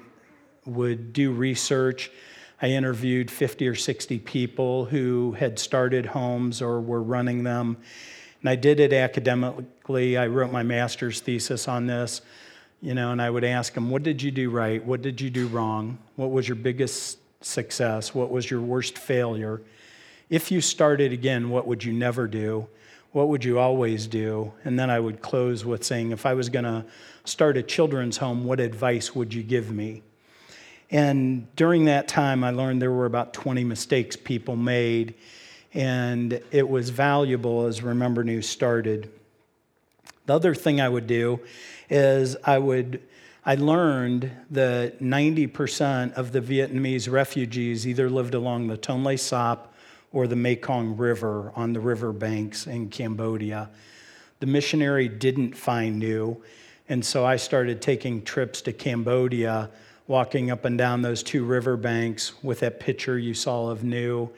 would 0.65 1.13
do 1.13 1.33
research. 1.33 2.11
I 2.61 2.69
interviewed 2.69 3.31
50 3.31 3.67
or 3.67 3.75
60 3.75 4.21
people 4.21 4.85
who 4.85 5.33
had 5.33 5.59
started 5.59 6.07
homes 6.07 6.63
or 6.63 6.81
were 6.81 7.03
running 7.03 7.43
them. 7.43 7.79
And 8.43 8.51
I 8.51 8.57
did 8.57 8.81
it 8.81 8.93
academically. 8.93 10.17
I 10.19 10.27
wrote 10.27 10.53
my 10.53 10.65
master's 10.65 11.21
thesis 11.21 11.69
on 11.69 11.87
this, 11.87 12.21
you 12.81 12.93
know, 12.93 13.13
and 13.13 13.23
I 13.23 13.31
would 13.31 13.45
ask 13.45 13.73
them, 13.73 13.89
what 13.89 14.03
did 14.03 14.21
you 14.21 14.33
do 14.33 14.51
right? 14.51 14.85
What 14.85 15.01
did 15.01 15.21
you 15.21 15.31
do 15.31 15.47
wrong? 15.47 15.99
What 16.17 16.33
was 16.33 16.49
your 16.49 16.57
biggest 16.57 17.19
success? 17.41 18.15
What 18.15 18.31
was 18.31 18.51
your 18.51 18.61
worst 18.61 18.99
failure? 18.99 19.63
If 20.29 20.51
you 20.51 20.61
started 20.61 21.13
again, 21.13 21.51
what 21.51 21.67
would 21.69 21.85
you 21.85 21.93
never 21.93 22.27
do? 22.27 22.67
What 23.13 23.29
would 23.29 23.45
you 23.45 23.59
always 23.59 24.07
do? 24.07 24.53
And 24.65 24.79
then 24.79 24.91
I 24.91 24.99
would 24.99 25.23
close 25.23 25.65
with 25.65 25.85
saying, 25.85 26.11
if 26.11 26.27
I 26.27 26.35
was 26.35 26.49
going 26.49 26.65
to 26.65 26.85
start 27.25 27.57
a 27.57 27.63
children's 27.63 28.17
home, 28.17 28.45
what 28.45 28.59
advice 28.59 29.15
would 29.15 29.33
you 29.33 29.43
give 29.43 29.71
me? 29.71 30.03
And 30.91 31.55
during 31.55 31.85
that 31.85 32.09
time, 32.09 32.43
I 32.43 32.51
learned 32.51 32.83
there 32.83 32.91
were 32.91 33.07
about 33.07 33.35
20 33.35 33.65
mistakes 33.65 34.17
people 34.17 34.57
made, 34.57 35.15
and 35.75 36.41
it 36.51 36.69
was 36.69 36.91
valuable 36.91 37.67
as 37.67 37.83
Remember 37.83 38.25
Nhu 38.25 38.43
started. 38.43 39.11
The 40.27 40.35
other 40.35 40.55
thing 40.55 40.81
I 40.81 40.89
would 40.89 41.07
do 41.07 41.41
is 41.89 42.37
I 42.45 42.59
would 42.59 43.03
I 43.45 43.57
learned 43.57 44.31
that 44.53 45.01
90% 45.01 46.13
of 46.13 46.31
the 46.31 46.41
Vietnamese 46.41 47.11
refugees 47.11 47.89
either 47.89 48.09
lived 48.09 48.35
along 48.35 48.69
the 48.69 48.79
Tonle 48.79 49.19
Sap 49.19 49.75
or 50.13 50.29
the 50.29 50.37
Mekong 50.37 50.97
River 50.97 51.51
on 51.57 51.73
the 51.73 51.81
river 51.81 52.13
banks 52.13 52.69
in 52.69 52.89
Cambodia. 52.89 53.69
The 54.39 54.47
missionary 54.47 55.09
didn't 55.09 55.57
find 55.57 56.01
Nhu, 56.01 56.41
and 56.89 57.05
so 57.05 57.25
I 57.25 57.35
started 57.35 57.83
taking 57.83 58.23
trips 58.23 58.63
to 58.63 58.73
Cambodia 58.73 59.71
walking 60.07 60.53
up 60.53 60.65
and 60.65 60.79
down 60.79 61.03
those 61.03 61.25
two 61.25 61.45
river 61.45 61.77
banks 61.77 62.35
with 62.45 62.61
that 62.61 62.79
picture 62.79 63.19
you 63.19 63.35
saw 63.35 63.71
of 63.71 63.81
Nhu 63.81 64.31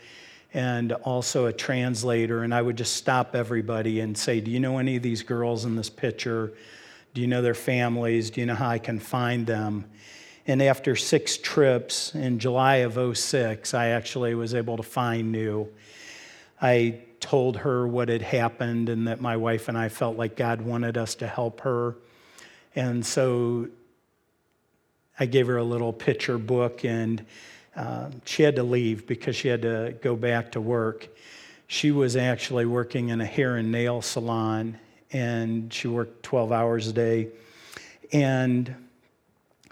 and 0.55 0.93
also 0.93 1.47
a 1.47 1.53
translator. 1.53 2.45
And 2.45 2.55
I 2.55 2.63
would 2.63 2.77
just 2.77 2.95
stop 2.95 3.35
everybody 3.35 4.01
and 4.01 4.17
say, 4.17 4.41
Do 4.41 4.51
you 4.51 4.61
know 4.61 4.79
any 4.79 4.97
of 4.97 5.03
these 5.03 5.23
girls 5.23 5.65
in 5.65 5.77
this 5.77 5.91
picture? 5.91 6.53
Do 7.13 7.21
you 7.21 7.27
know 7.27 7.43
their 7.43 7.55
families? 7.55 8.31
Do 8.31 8.41
you 8.41 8.47
know 8.47 8.55
how 8.55 8.71
I 8.71 8.79
can 8.79 8.99
find 8.99 9.47
them? 9.47 9.85
And 10.47 10.63
after 10.63 10.95
six 10.95 11.37
trips 11.37 12.15
in 12.15 12.39
July 12.39 12.77
of 12.77 13.17
06, 13.17 13.75
I 13.75 13.89
actually 13.89 14.35
was 14.35 14.55
able 14.55 14.77
to 14.77 14.83
find 14.83 15.35
Nhu. 15.35 15.69
I 16.61 17.01
told 17.21 17.57
her 17.59 17.87
what 17.87 18.09
had 18.09 18.23
happened 18.23 18.89
and 18.89 19.09
that 19.09 19.21
my 19.21 19.37
wife 19.37 19.69
and 19.69 19.79
I 19.79 19.89
felt 19.89 20.17
like 20.17 20.37
God 20.37 20.61
wanted 20.61 20.99
us 20.99 21.15
to 21.17 21.27
help 21.27 21.61
her. 21.63 21.97
And 22.77 23.05
so 23.05 23.69
I 25.19 25.27
gave 25.27 25.47
her 25.47 25.57
a 25.57 25.65
little 25.65 25.93
picture 25.93 26.39
book, 26.39 26.85
and 26.85 27.25
uh, 27.77 28.11
she 28.25 28.43
had 28.43 28.57
to 28.57 28.63
leave 28.63 29.07
because 29.07 29.35
she 29.37 29.49
had 29.49 29.63
to 29.63 29.95
go 30.01 30.17
back 30.17 30.53
to 30.53 30.61
work. 30.61 31.09
She 31.67 31.91
was 31.91 32.17
actually 32.17 32.67
working 32.67 33.09
in 33.09 33.21
a 33.21 33.27
hair 33.27 33.57
and 33.57 33.73
nail 33.73 34.03
salon, 34.03 34.79
and 35.13 35.73
she 35.73 35.89
worked 35.89 36.23
12 36.23 36.53
hours 36.53 36.89
a 36.89 36.93
day. 36.93 37.29
And 38.13 38.75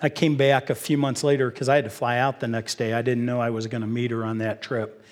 I 0.01 0.09
came 0.09 0.37
back 0.37 0.71
a 0.71 0.75
few 0.75 0.99
months 0.99 1.23
later 1.23 1.51
because 1.51 1.69
I 1.69 1.77
had 1.77 1.85
to 1.85 1.91
fly 1.91 2.19
out 2.19 2.41
the 2.41 2.49
next 2.49 2.77
day. 2.77 2.93
I 2.93 3.03
didn't 3.03 3.25
know 3.25 3.41
I 3.41 3.51
was 3.51 3.67
going 3.67 3.83
to 3.83 3.87
meet 3.87 4.11
her 4.11 4.25
on 4.25 4.39
that 4.39 4.63
trip. 4.63 5.05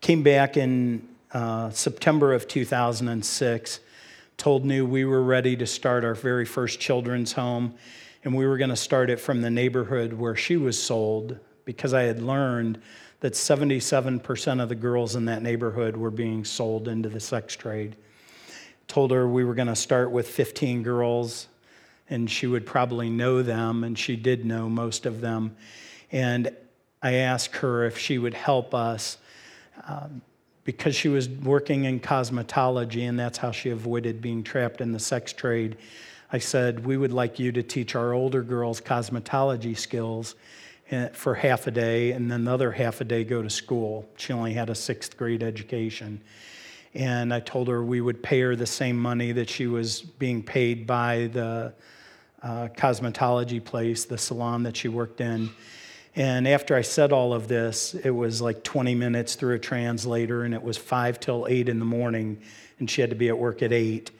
Came 0.00 0.22
back 0.22 0.56
in 0.56 1.06
uh, 1.32 1.70
September 1.70 2.32
of 2.32 2.48
2006, 2.48 3.80
told 4.36 4.64
Nhu 4.64 4.88
we 4.88 5.04
were 5.04 5.22
ready 5.22 5.56
to 5.56 5.66
start 5.66 6.04
our 6.04 6.14
very 6.14 6.44
first 6.46 6.80
children's 6.80 7.32
home 7.32 7.74
and 8.24 8.34
we 8.34 8.46
were 8.46 8.56
going 8.56 8.70
to 8.70 8.76
start 8.76 9.10
it 9.10 9.20
from 9.20 9.42
the 9.42 9.50
neighborhood 9.50 10.14
where 10.14 10.34
she 10.34 10.56
was 10.56 10.82
sold 10.82 11.38
because 11.64 11.94
I 11.94 12.02
had 12.02 12.22
learned 12.22 12.80
that 13.20 13.32
77% 13.32 14.62
of 14.62 14.68
the 14.68 14.74
girls 14.74 15.16
in 15.16 15.24
that 15.26 15.42
neighborhood 15.42 15.96
were 15.96 16.10
being 16.10 16.44
sold 16.44 16.88
into 16.88 17.08
the 17.08 17.20
sex 17.20 17.56
trade. 17.56 17.96
Told 18.86 19.10
her 19.12 19.26
we 19.26 19.44
were 19.44 19.54
going 19.54 19.68
to 19.68 19.76
start 19.76 20.10
with 20.10 20.28
15 20.28 20.82
girls 20.82 21.48
and 22.10 22.30
she 22.30 22.46
would 22.46 22.66
probably 22.66 23.08
know 23.08 23.42
them, 23.42 23.82
and 23.82 23.98
she 23.98 24.16
did 24.16 24.44
know 24.44 24.68
most 24.68 25.06
of 25.06 25.20
them. 25.20 25.56
And 26.12 26.54
I 27.02 27.14
asked 27.14 27.56
her 27.56 27.86
if 27.86 27.98
she 27.98 28.18
would 28.18 28.34
help 28.34 28.74
us 28.74 29.18
um, 29.88 30.20
because 30.64 30.94
she 30.94 31.08
was 31.08 31.28
working 31.28 31.84
in 31.84 32.00
cosmetology, 32.00 33.08
and 33.08 33.18
that's 33.18 33.38
how 33.38 33.50
she 33.50 33.70
avoided 33.70 34.20
being 34.20 34.42
trapped 34.42 34.80
in 34.80 34.92
the 34.92 34.98
sex 34.98 35.32
trade. 35.32 35.76
I 36.32 36.38
said, 36.38 36.84
We 36.84 36.96
would 36.96 37.12
like 37.12 37.38
you 37.38 37.52
to 37.52 37.62
teach 37.62 37.94
our 37.94 38.12
older 38.12 38.42
girls 38.42 38.80
cosmetology 38.80 39.76
skills 39.76 40.34
for 41.12 41.34
half 41.34 41.66
a 41.66 41.70
day, 41.70 42.12
and 42.12 42.30
then 42.30 42.44
the 42.44 42.52
other 42.52 42.72
half 42.72 43.00
a 43.00 43.04
day 43.04 43.24
go 43.24 43.42
to 43.42 43.50
school. 43.50 44.08
She 44.16 44.32
only 44.32 44.52
had 44.52 44.70
a 44.70 44.74
sixth 44.74 45.16
grade 45.16 45.42
education. 45.42 46.20
And 46.94 47.34
I 47.34 47.40
told 47.40 47.68
her 47.68 47.82
we 47.82 48.00
would 48.00 48.22
pay 48.22 48.40
her 48.40 48.56
the 48.56 48.66
same 48.66 48.98
money 48.98 49.32
that 49.32 49.48
she 49.48 49.66
was 49.66 50.00
being 50.00 50.42
paid 50.42 50.86
by 50.86 51.28
the 51.32 51.72
uh, 52.42 52.68
cosmetology 52.76 53.64
place, 53.64 54.04
the 54.04 54.18
salon 54.18 54.62
that 54.64 54.76
she 54.76 54.88
worked 54.88 55.20
in. 55.20 55.50
And 56.16 56.46
after 56.46 56.76
I 56.76 56.82
said 56.82 57.10
all 57.12 57.32
of 57.32 57.48
this, 57.48 57.94
it 57.94 58.10
was 58.10 58.40
like 58.40 58.62
20 58.62 58.94
minutes 58.94 59.34
through 59.34 59.56
a 59.56 59.58
translator, 59.58 60.44
and 60.44 60.54
it 60.54 60.62
was 60.62 60.76
5 60.76 61.18
till 61.18 61.46
8 61.48 61.68
in 61.68 61.80
the 61.80 61.84
morning, 61.84 62.40
and 62.78 62.88
she 62.88 63.00
had 63.00 63.10
to 63.10 63.16
be 63.16 63.28
at 63.28 63.36
work 63.36 63.62
at 63.62 63.72
8 63.72 64.10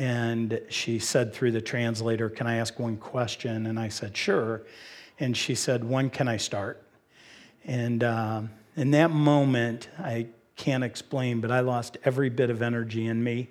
and 0.00 0.60
she 0.70 0.98
said 0.98 1.34
through 1.34 1.52
the 1.52 1.60
translator, 1.60 2.30
Can 2.30 2.46
I 2.46 2.56
ask 2.56 2.78
one 2.78 2.96
question? 2.96 3.66
And 3.66 3.78
I 3.78 3.88
said, 3.88 4.16
Sure. 4.16 4.62
And 5.20 5.36
she 5.36 5.54
said, 5.54 5.84
When 5.84 6.10
can 6.10 6.26
I 6.26 6.38
start? 6.38 6.82
And 7.64 8.02
um, 8.02 8.50
in 8.74 8.90
that 8.92 9.10
moment, 9.10 9.88
I 9.98 10.26
can't 10.56 10.82
explain, 10.82 11.40
but 11.40 11.50
I 11.50 11.60
lost 11.60 11.98
every 12.04 12.30
bit 12.30 12.50
of 12.50 12.62
energy 12.62 13.06
in 13.06 13.22
me. 13.22 13.48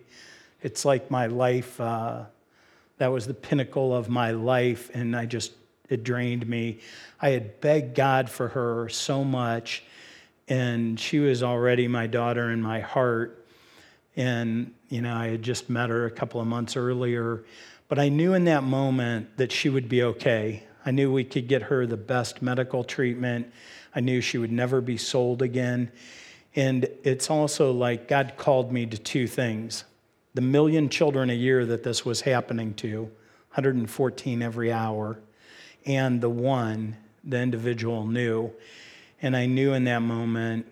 It's 0.62 0.84
like 0.84 1.10
my 1.10 1.28
life, 1.28 1.80
uh, 1.80 2.24
that 2.98 3.08
was 3.08 3.28
the 3.28 3.34
pinnacle 3.34 3.96
of 3.96 4.10
my 4.10 4.32
life, 4.32 4.90
and 4.94 5.16
I 5.16 5.26
just, 5.26 5.54
it 5.88 6.04
drained 6.04 6.48
me. 6.48 6.80
I 7.22 7.30
had 7.30 7.62
begged 7.62 7.96
God 7.96 8.30
for 8.30 8.50
her 8.50 8.90
so 8.90 9.24
much, 9.24 9.84
and 10.48 11.00
she 11.00 11.20
was 11.20 11.42
already 11.44 11.88
my 11.88 12.08
daughter 12.08 12.52
in 12.52 12.62
my 12.62 12.80
heart. 12.80 13.46
And, 14.16 14.74
you 14.90 15.02
know, 15.02 15.16
I 15.16 15.28
had 15.28 15.44
just 15.44 15.70
met 15.70 15.90
her 15.90 16.06
a 16.06 16.12
couple 16.12 16.42
of 16.42 16.48
months 16.48 16.76
earlier. 16.76 17.46
But 17.88 18.00
I 18.00 18.10
knew 18.10 18.34
in 18.34 18.44
that 18.46 18.64
moment 18.64 19.38
that 19.38 19.52
she 19.52 19.70
would 19.70 19.88
be 19.88 20.04
okay. 20.04 20.64
I 20.90 20.92
knew 20.92 21.14
we 21.14 21.24
could 21.24 21.48
get 21.48 21.62
her 21.62 21.86
the 21.86 21.98
best 21.98 22.42
medical 22.42 22.84
treatment. 22.84 23.54
I 23.94 24.00
knew 24.00 24.22
she 24.22 24.40
would 24.40 24.52
never 24.52 24.82
be 24.82 24.98
sold 24.98 25.44
again. 25.44 25.92
And 26.56 26.90
it's 27.04 27.30
also 27.30 27.72
like 27.72 28.08
God 28.08 28.34
called 28.38 28.72
me 28.72 28.88
to 28.88 28.98
two 28.98 29.28
things 29.28 29.84
the 30.34 30.42
million 30.42 30.90
children 30.90 31.30
a 31.30 31.34
year 31.34 31.64
that 31.64 31.84
this 31.84 32.04
was 32.04 32.22
happening 32.22 32.74
to, 32.74 33.04
114 33.04 34.42
every 34.42 34.72
hour, 34.72 35.20
and 35.86 36.22
the 36.22 36.30
one 36.30 36.98
the 37.24 37.38
individual 37.38 38.04
Nhu. 38.06 38.52
And 39.22 39.38
I 39.38 39.46
knew 39.46 39.74
in 39.74 39.84
that 39.84 40.02
moment 40.02 40.66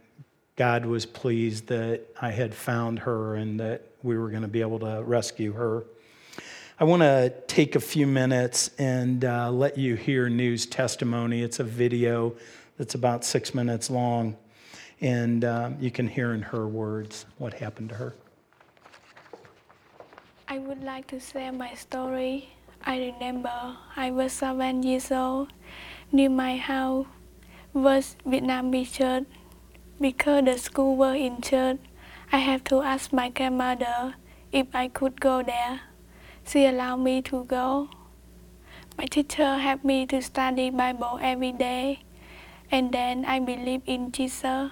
God 0.56 0.88
was 0.88 1.06
pleased 1.06 1.68
that 1.68 2.02
I 2.20 2.32
had 2.32 2.56
found 2.56 2.98
her 2.98 3.36
and 3.36 3.60
that 3.60 3.84
we 4.02 4.18
were 4.18 4.32
going 4.32 4.42
to 4.42 4.48
be 4.48 4.62
able 4.62 4.80
to 4.80 5.04
rescue 5.04 5.54
her. 5.54 5.84
I 6.80 6.84
want 6.84 7.02
to 7.02 7.34
take 7.48 7.76
a 7.76 7.80
few 7.80 8.06
minutes 8.06 8.70
and 8.78 9.26
uh, 9.26 9.50
let 9.50 9.80
you 9.80 9.96
hear 9.96 10.30
Nhu's 10.30 10.68
testimony. 10.68 11.42
It's 11.42 11.60
a 11.60 11.64
video 11.64 12.36
that's 12.78 12.94
about 12.94 13.26
six 13.26 13.56
minutes 13.56 13.90
long, 13.90 14.38
and 15.02 15.44
uh, 15.44 15.72
you 15.80 15.90
can 15.90 16.08
hear 16.08 16.36
in 16.36 16.44
her 16.44 16.68
words 16.68 17.26
what 17.40 17.56
happened 17.56 17.90
to 17.90 17.96
her. 17.96 18.14
I 20.48 20.60
would 20.60 20.84
like 20.84 21.08
to 21.08 21.20
share 21.20 21.52
my 21.52 21.74
story. 21.74 22.50
I 22.86 23.12
remember 23.12 23.76
I 23.96 24.12
was 24.12 24.34
seven 24.34 24.84
years 24.84 25.12
old. 25.12 25.52
Near 26.12 26.30
my 26.30 26.58
house 26.58 27.08
was 27.74 28.18
Vietnamese 28.24 28.94
church 28.94 29.26
because 30.00 30.46
the 30.46 30.60
school 30.60 30.96
were 30.96 31.16
in 31.16 31.42
church, 31.42 31.80
I 32.32 32.38
have 32.38 32.64
to 32.66 32.84
ask 32.84 33.12
my 33.12 33.30
grandmother 33.30 34.14
if 34.52 34.68
I 34.76 34.90
could 34.90 35.20
go 35.20 35.42
there. 35.42 35.82
She 36.48 36.66
allowed 36.66 37.04
me 37.04 37.22
to 37.24 37.44
go. 37.44 37.89
My 38.98 39.04
teacher 39.04 39.58
helped 39.58 39.84
me 39.84 40.06
to 40.06 40.22
study 40.22 40.70
Bible 40.70 41.20
every 41.22 41.51
day, 41.51 42.00
and 42.72 42.94
then 42.94 43.25
I 43.25 43.39
believed 43.39 43.84
in 43.86 44.13
Jesus 44.13 44.72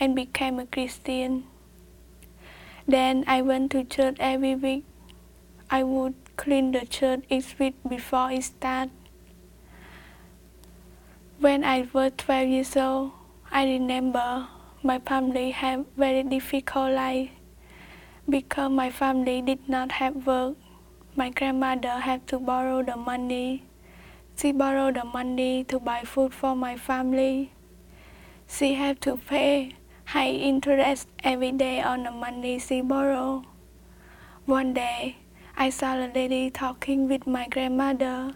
and 0.00 0.16
became 0.16 0.58
a 0.58 0.66
Christian. 0.66 1.44
Then 2.88 3.22
I 3.28 3.40
went 3.40 3.70
to 3.70 3.84
church 3.84 4.16
every 4.18 4.56
week. 4.56 4.84
I 5.70 5.84
would 5.84 6.14
clean 6.36 6.72
the 6.72 6.84
church 6.84 7.22
each 7.30 7.54
week 7.60 7.76
before 7.88 8.32
it 8.32 8.42
started. 8.42 8.90
When 11.38 11.62
I 11.62 11.86
was 11.92 12.10
12 12.16 12.48
years 12.48 12.76
old, 12.76 13.12
I 13.52 13.62
remember 13.64 14.48
my 14.82 14.98
family 14.98 15.52
had 15.52 15.86
very 15.96 16.24
difficult 16.24 16.90
life 16.90 17.30
because 18.28 18.72
my 18.72 18.90
family 18.90 19.40
did 19.40 19.68
not 19.68 19.92
have 19.92 20.26
work. 20.26 20.56
My 21.16 21.28
grandmother 21.30 21.98
had 22.00 22.26
to 22.28 22.38
borrow 22.38 22.82
the 22.82 22.96
money. 22.96 23.64
She 24.36 24.52
borrowed 24.52 24.94
the 24.94 25.04
money 25.04 25.64
to 25.64 25.80
buy 25.80 26.02
food 26.02 26.32
for 26.32 26.54
my 26.54 26.76
family. 26.76 27.52
she 28.46 28.74
had 28.74 29.00
to 29.02 29.16
pay 29.16 29.76
high 30.06 30.30
interest 30.30 31.08
every 31.22 31.52
day 31.52 31.80
on 31.82 32.02
the 32.02 32.10
money 32.10 32.58
she 32.58 32.80
borrowed. 32.80 33.44
One 34.46 34.72
day, 34.74 35.16
I 35.56 35.70
saw 35.70 35.94
a 35.94 36.10
lady 36.14 36.50
talking 36.50 37.08
with 37.08 37.26
my 37.26 37.46
grandmother 37.48 38.34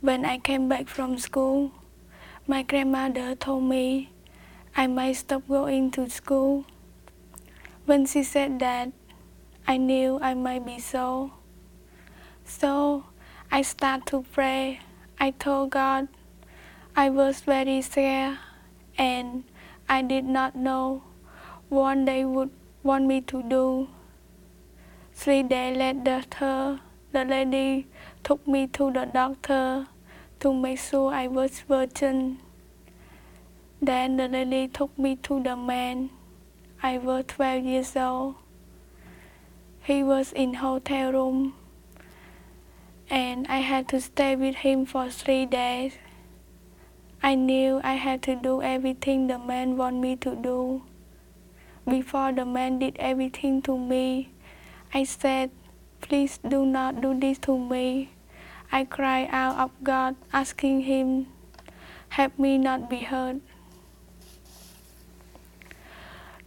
when 0.00 0.24
I 0.24 0.38
came 0.38 0.68
back 0.68 0.88
from 0.88 1.18
school. 1.18 1.72
My 2.46 2.62
grandmother 2.62 3.34
told 3.34 3.64
me 3.64 4.12
I 4.76 4.86
might 4.86 5.16
stop 5.16 5.48
going 5.48 5.90
to 5.92 6.08
school. 6.10 6.64
When 7.86 8.06
she 8.06 8.22
said 8.22 8.58
that, 8.60 8.92
I 9.66 9.76
knew 9.76 10.18
I 10.20 10.34
might 10.34 10.66
be 10.66 10.78
so. 10.78 11.32
So 12.58 13.02
I 13.50 13.62
start 13.62 14.06
to 14.06 14.24
pray. 14.32 14.78
I 15.18 15.32
told 15.32 15.70
God 15.70 16.06
I 16.94 17.10
was 17.10 17.40
very 17.40 17.82
scared 17.82 18.38
and 18.96 19.42
I 19.88 20.02
did 20.02 20.24
not 20.24 20.54
know 20.54 21.02
what 21.68 22.06
they 22.06 22.24
would 22.24 22.50
want 22.84 23.06
me 23.06 23.22
to 23.22 23.42
do. 23.42 23.88
Three 25.14 25.42
days 25.42 25.76
later, 25.76 26.78
the 27.10 27.24
lady 27.24 27.88
took 28.22 28.46
me 28.46 28.68
to 28.68 28.92
the 28.92 29.06
doctor 29.06 29.88
to 30.38 30.54
make 30.54 30.78
sure 30.78 31.12
I 31.12 31.26
was 31.26 31.58
virgin. 31.68 32.38
Then 33.82 34.16
the 34.16 34.28
lady 34.28 34.68
took 34.68 34.96
me 34.96 35.16
to 35.26 35.42
the 35.42 35.56
man. 35.56 36.10
I 36.80 36.98
was 36.98 37.24
12 37.26 37.64
years 37.64 37.96
old. 37.96 38.36
He 39.82 40.04
was 40.04 40.32
in 40.32 40.54
hotel 40.54 41.12
room 41.12 41.54
and 43.14 43.46
I 43.46 43.58
had 43.58 43.86
to 43.90 44.00
stay 44.00 44.34
with 44.34 44.56
him 44.66 44.84
for 44.84 45.08
three 45.08 45.46
days. 45.46 45.92
I 47.22 47.36
knew 47.36 47.80
I 47.84 47.94
had 47.94 48.22
to 48.24 48.34
do 48.34 48.60
everything 48.60 49.28
the 49.28 49.38
man 49.38 49.76
wanted 49.76 50.00
me 50.00 50.16
to 50.26 50.34
do. 50.34 50.82
Before 51.86 52.32
the 52.32 52.44
man 52.44 52.80
did 52.80 52.96
everything 52.98 53.62
to 53.70 53.78
me, 53.78 54.32
I 54.92 55.04
said, 55.04 55.52
Please 56.00 56.40
do 56.42 56.66
not 56.66 57.00
do 57.00 57.14
this 57.14 57.38
to 57.46 57.56
me. 57.56 58.10
I 58.72 58.84
cried 58.84 59.28
out 59.30 59.62
of 59.62 59.70
God, 59.84 60.16
asking 60.32 60.82
Him, 60.82 61.28
Help 62.08 62.36
me 62.36 62.58
not 62.58 62.90
be 62.90 63.06
hurt. 63.06 63.36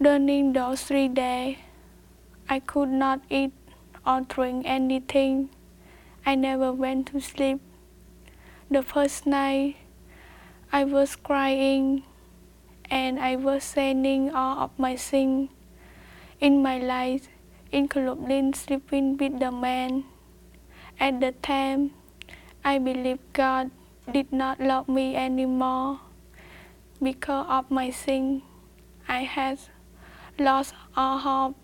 During 0.02 0.52
those 0.52 0.82
three 0.82 1.08
days, 1.08 1.56
I 2.46 2.60
could 2.60 2.90
not 2.90 3.22
eat 3.30 3.52
or 4.04 4.20
drink 4.20 4.64
anything. 4.66 5.48
I 6.24 6.34
never 6.34 6.72
went 6.72 7.08
to 7.08 7.20
sleep. 7.20 7.60
The 8.70 8.82
first 8.82 9.26
night, 9.26 9.76
I 10.72 10.84
was 10.84 11.16
crying 11.16 12.04
and 12.90 13.18
I 13.18 13.36
was 13.36 13.64
saying 13.64 14.30
all 14.34 14.64
of 14.64 14.70
my 14.78 14.96
sins 14.96 15.50
in 16.40 16.62
my 16.62 16.78
life, 16.78 17.28
including 17.72 18.54
sleeping 18.54 19.16
with 19.16 19.40
the 19.40 19.50
man. 19.50 20.04
At 21.00 21.20
the 21.20 21.32
time, 21.32 21.92
I 22.64 22.78
believed 22.78 23.32
God 23.32 23.70
did 24.12 24.32
not 24.32 24.60
love 24.60 24.88
me 24.88 25.16
anymore. 25.16 26.00
Because 27.00 27.46
of 27.48 27.70
my 27.70 27.90
sin, 27.90 28.42
I 29.06 29.22
had 29.22 29.58
lost 30.38 30.74
all 30.96 31.18
hope. 31.18 31.56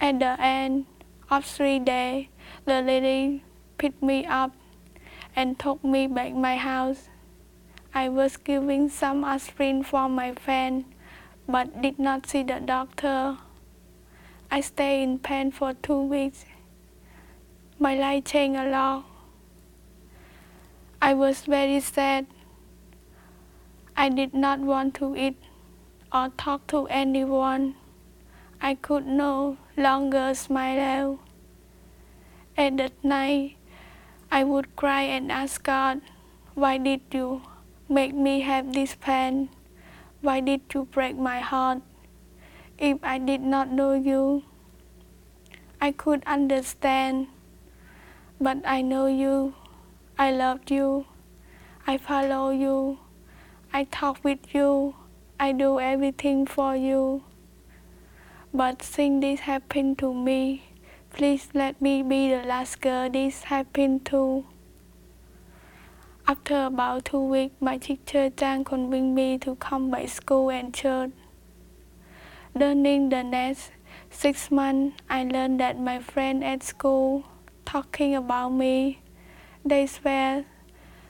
At 0.00 0.18
the 0.20 0.40
end 0.40 0.86
of 1.30 1.44
three 1.44 1.78
days, 1.78 2.26
the 2.66 2.82
lady 2.82 3.44
picked 3.78 4.02
me 4.02 4.26
up 4.26 4.52
and 5.36 5.56
took 5.58 5.82
me 5.84 6.08
back 6.08 6.34
my 6.34 6.56
house. 6.56 7.08
I 7.94 8.08
was 8.08 8.36
giving 8.36 8.88
some 8.88 9.22
aspirin 9.22 9.84
for 9.84 10.08
my 10.08 10.34
friend, 10.34 10.84
but 11.48 11.80
did 11.80 11.98
not 12.00 12.26
see 12.26 12.42
the 12.42 12.58
doctor. 12.58 13.38
I 14.50 14.60
stayed 14.60 15.04
in 15.04 15.18
pain 15.20 15.52
for 15.52 15.74
two 15.74 16.02
weeks. 16.02 16.44
My 17.78 17.94
life 17.94 18.24
changed 18.24 18.58
a 18.58 18.68
lot. 18.68 19.04
I 21.00 21.14
was 21.14 21.42
very 21.42 21.78
sad. 21.78 22.26
I 23.96 24.08
did 24.08 24.34
not 24.34 24.58
want 24.58 24.94
to 24.94 25.14
eat 25.14 25.36
or 26.12 26.30
talk 26.36 26.66
to 26.68 26.86
anyone. 26.88 27.76
I 28.60 28.74
could 28.74 29.06
no 29.06 29.56
longer 29.76 30.34
smile. 30.34 31.20
At 32.56 32.78
that 32.78 32.96
night, 33.04 33.56
I 34.32 34.42
would 34.42 34.76
cry 34.76 35.02
and 35.02 35.30
ask 35.30 35.62
God, 35.62 36.00
Why 36.54 36.78
did 36.78 37.02
you 37.12 37.42
make 37.86 38.14
me 38.14 38.40
have 38.40 38.72
this 38.72 38.96
pain? 38.96 39.50
Why 40.22 40.40
did 40.40 40.62
you 40.72 40.86
break 40.90 41.18
my 41.18 41.40
heart? 41.40 41.82
If 42.78 42.96
I 43.02 43.18
did 43.18 43.42
not 43.42 43.70
know 43.70 43.92
you, 43.92 44.44
I 45.82 45.92
could 45.92 46.24
understand. 46.24 47.28
But 48.40 48.64
I 48.64 48.80
know 48.80 49.06
you. 49.06 49.54
I 50.18 50.32
loved 50.32 50.70
you. 50.70 51.04
I 51.86 51.98
follow 51.98 52.50
you. 52.50 52.98
I 53.70 53.84
talk 53.84 54.24
with 54.24 54.54
you. 54.54 54.94
I 55.38 55.52
do 55.52 55.78
everything 55.78 56.46
for 56.46 56.74
you. 56.74 57.22
But 58.54 58.82
since 58.82 59.20
this 59.20 59.40
happened 59.40 59.98
to 59.98 60.14
me, 60.14 60.64
Please 61.12 61.48
let 61.54 61.80
me 61.80 62.02
be 62.02 62.28
the 62.30 62.42
last 62.44 62.80
girl 62.80 63.08
this 63.08 63.44
happened 63.44 64.04
to. 64.06 64.44
After 66.28 66.66
about 66.66 67.06
two 67.06 67.20
weeks, 67.20 67.54
my 67.60 67.78
teacher 67.78 68.30
Chang 68.30 68.64
convinced 68.64 69.14
me 69.14 69.38
to 69.38 69.54
come 69.56 69.90
by 69.90 70.06
school 70.06 70.50
and 70.50 70.74
church. 70.74 71.12
During 72.56 73.08
the 73.08 73.22
next 73.22 73.70
six 74.10 74.50
months, 74.50 74.96
I 75.08 75.24
learned 75.24 75.60
that 75.60 75.78
my 75.78 76.00
friends 76.00 76.42
at 76.44 76.62
school 76.62 77.24
talking 77.64 78.14
about 78.14 78.50
me. 78.50 79.00
They 79.64 79.88
were 80.04 80.44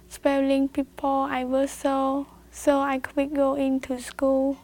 spelling 0.09 0.69
people 0.69 1.27
I 1.31 1.45
was 1.45 1.71
so, 1.71 2.27
so 2.51 2.81
I 2.81 2.99
quit 2.99 3.35
going 3.35 3.81
to 3.81 4.01
school. 4.01 4.59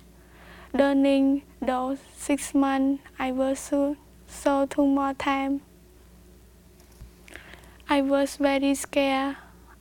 During 0.75 1.43
those 1.61 1.99
six 2.17 2.55
months, 2.55 3.03
I 3.19 3.33
was 3.33 3.59
so 3.59 3.97
so 4.33 4.67
two 4.67 4.87
more 4.87 5.15
times. 5.15 5.61
I 7.89 8.01
was 8.01 8.37
very 8.37 8.75
scared. 8.75 9.37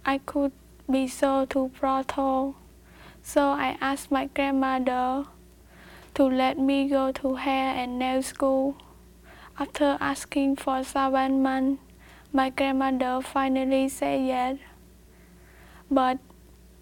I 0.05 0.17
could 0.17 0.51
be 0.89 1.07
so 1.07 1.45
too 1.45 1.71
brutal. 1.79 2.55
So 3.23 3.51
I 3.51 3.77
asked 3.79 4.11
my 4.11 4.25
grandmother 4.25 5.25
to 6.15 6.23
let 6.23 6.59
me 6.59 6.89
go 6.89 7.11
to 7.13 7.35
hair 7.35 7.73
and 7.75 7.97
nail 7.97 8.21
school. 8.21 8.75
After 9.57 9.97
asking 10.01 10.57
for 10.57 10.83
seven 10.83 11.41
months, 11.41 11.81
my 12.33 12.49
grandmother 12.49 13.21
finally 13.21 13.87
said 13.87 14.25
yes. 14.25 14.57
But 15.89 16.19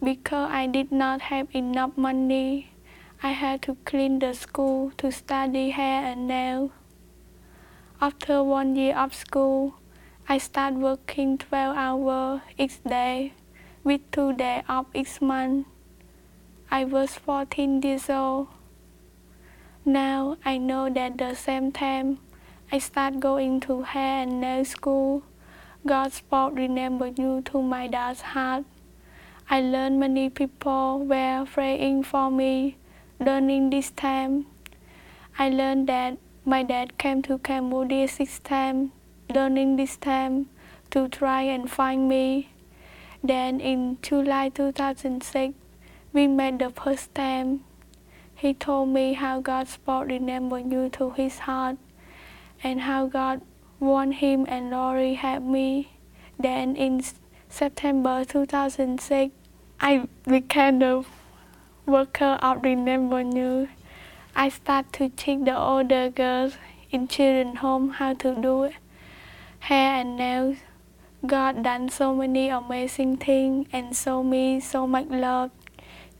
because 0.01 0.49
I 0.49 0.65
did 0.67 0.91
not 0.91 1.21
have 1.21 1.47
enough 1.53 1.97
money, 1.97 2.71
I 3.21 3.31
had 3.31 3.61
to 3.63 3.75
clean 3.85 4.19
the 4.19 4.33
school 4.33 4.91
to 4.97 5.11
study 5.11 5.71
hair 5.71 6.05
and 6.05 6.27
nail. 6.27 6.71
After 8.01 8.41
one 8.41 8.77
year 8.77 8.95
of 8.95 9.13
school, 9.13 9.73
I 10.29 10.37
start 10.37 10.75
working 10.75 11.37
12 11.37 11.75
hours 11.75 12.39
each 12.57 12.81
day 12.81 13.33
with 13.83 13.99
two 14.09 14.31
days 14.31 14.63
off 14.69 14.85
each 14.93 15.21
month. 15.21 15.67
I 16.71 16.85
was 16.85 17.15
14 17.15 17.81
years 17.81 18.09
old. 18.09 18.47
Now 19.83 20.37
I 20.45 20.57
know 20.57 20.89
that 20.89 21.17
the 21.17 21.35
same 21.35 21.73
time 21.73 22.19
I 22.71 22.77
start 22.77 23.19
going 23.19 23.59
to 23.67 23.81
hair 23.81 24.23
and 24.23 24.39
nail 24.39 24.63
school, 24.63 25.23
God's 25.85 26.13
spoke 26.23 26.55
remember 26.55 27.07
you 27.07 27.41
to 27.51 27.61
my 27.61 27.87
dad's 27.87 28.21
heart. 28.21 28.63
I 29.49 29.59
learned 29.59 29.99
many 29.99 30.29
people 30.29 30.99
were 30.99 31.45
praying 31.51 32.03
for 32.03 32.31
me 32.31 32.77
during 33.21 33.69
this 33.69 33.91
time. 33.91 34.45
I 35.37 35.49
learned 35.49 35.87
that 35.87 36.17
my 36.49 36.63
dad 36.63 36.97
came 36.97 37.21
to 37.21 37.37
Cambodia 37.37 38.07
six 38.07 38.39
times 38.39 38.89
during 39.31 39.75
this 39.75 39.97
time 39.97 40.49
to 40.89 41.07
try 41.07 41.43
and 41.43 41.69
find 41.69 42.09
me. 42.09 42.49
Then 43.23 43.59
in 43.59 43.99
July 44.01 44.49
2006, 44.49 45.53
we 46.11 46.25
met 46.25 46.57
the 46.57 46.71
first 46.71 47.13
time. 47.13 47.65
He 48.33 48.55
told 48.55 48.89
me 48.89 49.13
how 49.13 49.41
God 49.41 49.67
spoke 49.67 50.07
remember 50.07 50.57
you 50.57 50.89
to 50.97 51.11
his 51.11 51.37
heart 51.39 51.77
and 52.63 52.81
how 52.81 53.05
God 53.05 53.41
want 53.79 54.15
him 54.15 54.45
and 54.47 54.71
Lori 54.71 55.13
help 55.13 55.43
me. 55.43 55.91
Then 56.39 56.75
in 56.75 57.03
September 57.47 58.25
2006, 58.25 59.35
I 59.79 60.07
became 60.27 60.79
the 60.79 61.05
worker 61.85 62.39
of 62.41 62.63
Remember 62.63 63.21
You. 63.21 63.67
I 64.39 64.47
start 64.47 64.93
to 64.93 65.09
teach 65.09 65.43
the 65.43 65.57
older 65.57 66.09
girls 66.09 66.53
in 66.91 67.09
children 67.09 67.57
home 67.57 67.89
how 67.89 68.13
to 68.23 68.33
do 68.41 68.71
hair 69.59 69.95
and 69.99 70.15
nails. 70.15 70.55
God 71.27 71.61
done 71.61 71.89
so 71.89 72.15
many 72.15 72.47
amazing 72.47 73.17
things 73.17 73.67
and 73.73 73.93
show 73.93 74.23
me 74.23 74.61
so 74.61 74.87
much 74.87 75.07
love. 75.09 75.51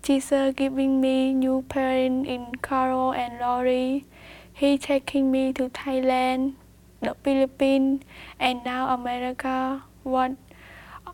Jesus 0.04 0.54
giving 0.54 1.00
me 1.00 1.34
new 1.34 1.64
parents 1.70 2.28
in 2.28 2.52
Carol 2.62 3.14
and 3.14 3.40
Lori. 3.40 4.06
He 4.52 4.78
taking 4.78 5.32
me 5.32 5.54
to 5.54 5.70
Thailand, 5.70 6.56
the 7.02 7.16
Philippines, 7.24 8.04
and 8.38 8.66
now 8.66 8.94
America. 8.94 9.84
What 10.04 10.36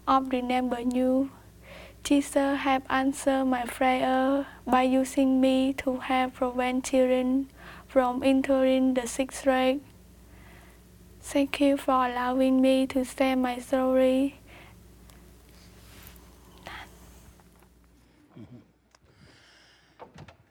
of 0.08 0.34
remember 0.34 0.82
you? 0.82 1.30
Jesus 2.06 2.60
have 2.60 2.84
answered 2.88 3.46
my 3.46 3.66
prayer 3.66 4.46
by 4.68 4.84
using 4.84 5.42
me 5.42 5.74
to 5.74 5.98
help 5.98 6.36
prevent 6.36 6.86
children 6.86 7.50
from 7.88 8.22
entering 8.22 8.94
the 8.94 9.08
sixth 9.08 9.44
grade. 9.44 9.82
Thank 11.20 11.60
you 11.60 11.78
for 11.78 11.94
allowing 11.94 12.62
me 12.62 12.86
to 12.86 13.04
share 13.04 13.36
my 13.36 13.58
story. 13.58 14.40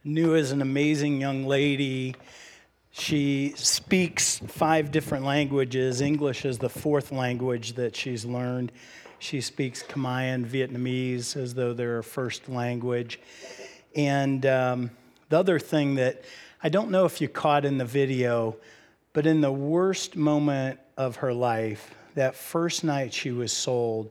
Nhu 0.05 0.37
is 0.37 0.51
an 0.51 0.61
amazing 0.61 1.21
young 1.21 1.47
lady. 1.47 2.17
She 2.91 3.53
speaks 3.55 4.41
five 4.49 4.91
different 4.91 5.25
languages. 5.25 6.01
English 6.01 6.45
is 6.45 6.59
the 6.59 6.69
fourth 6.69 7.13
language 7.13 7.75
that 7.75 7.95
she's 7.95 8.25
learned. 8.25 8.73
She 9.25 9.41
speaks 9.41 9.83
Khmer 9.83 10.35
and 10.35 10.45
Vietnamese 10.45 11.35
as 11.35 11.55
though 11.55 11.73
they're 11.73 11.95
her 11.95 12.03
first 12.03 12.47
language. 12.47 13.19
And 13.97 14.45
um, 14.45 14.91
the 15.31 15.39
other 15.39 15.59
thing 15.59 15.95
that 15.95 16.25
I 16.63 16.69
don't 16.69 16.91
know 16.91 17.07
if 17.07 17.23
you 17.23 17.29
caught 17.29 17.65
in 17.65 17.79
the 17.79 17.87
video, 17.87 18.57
but 19.15 19.27
in 19.27 19.41
the 19.41 19.51
worst 19.51 20.15
moment 20.15 20.79
of 20.99 21.17
her 21.17 21.33
life, 21.33 21.95
that 22.17 22.37
first 22.37 22.85
night 22.85 23.15
she 23.15 23.31
was 23.31 23.51
sold, 23.51 24.11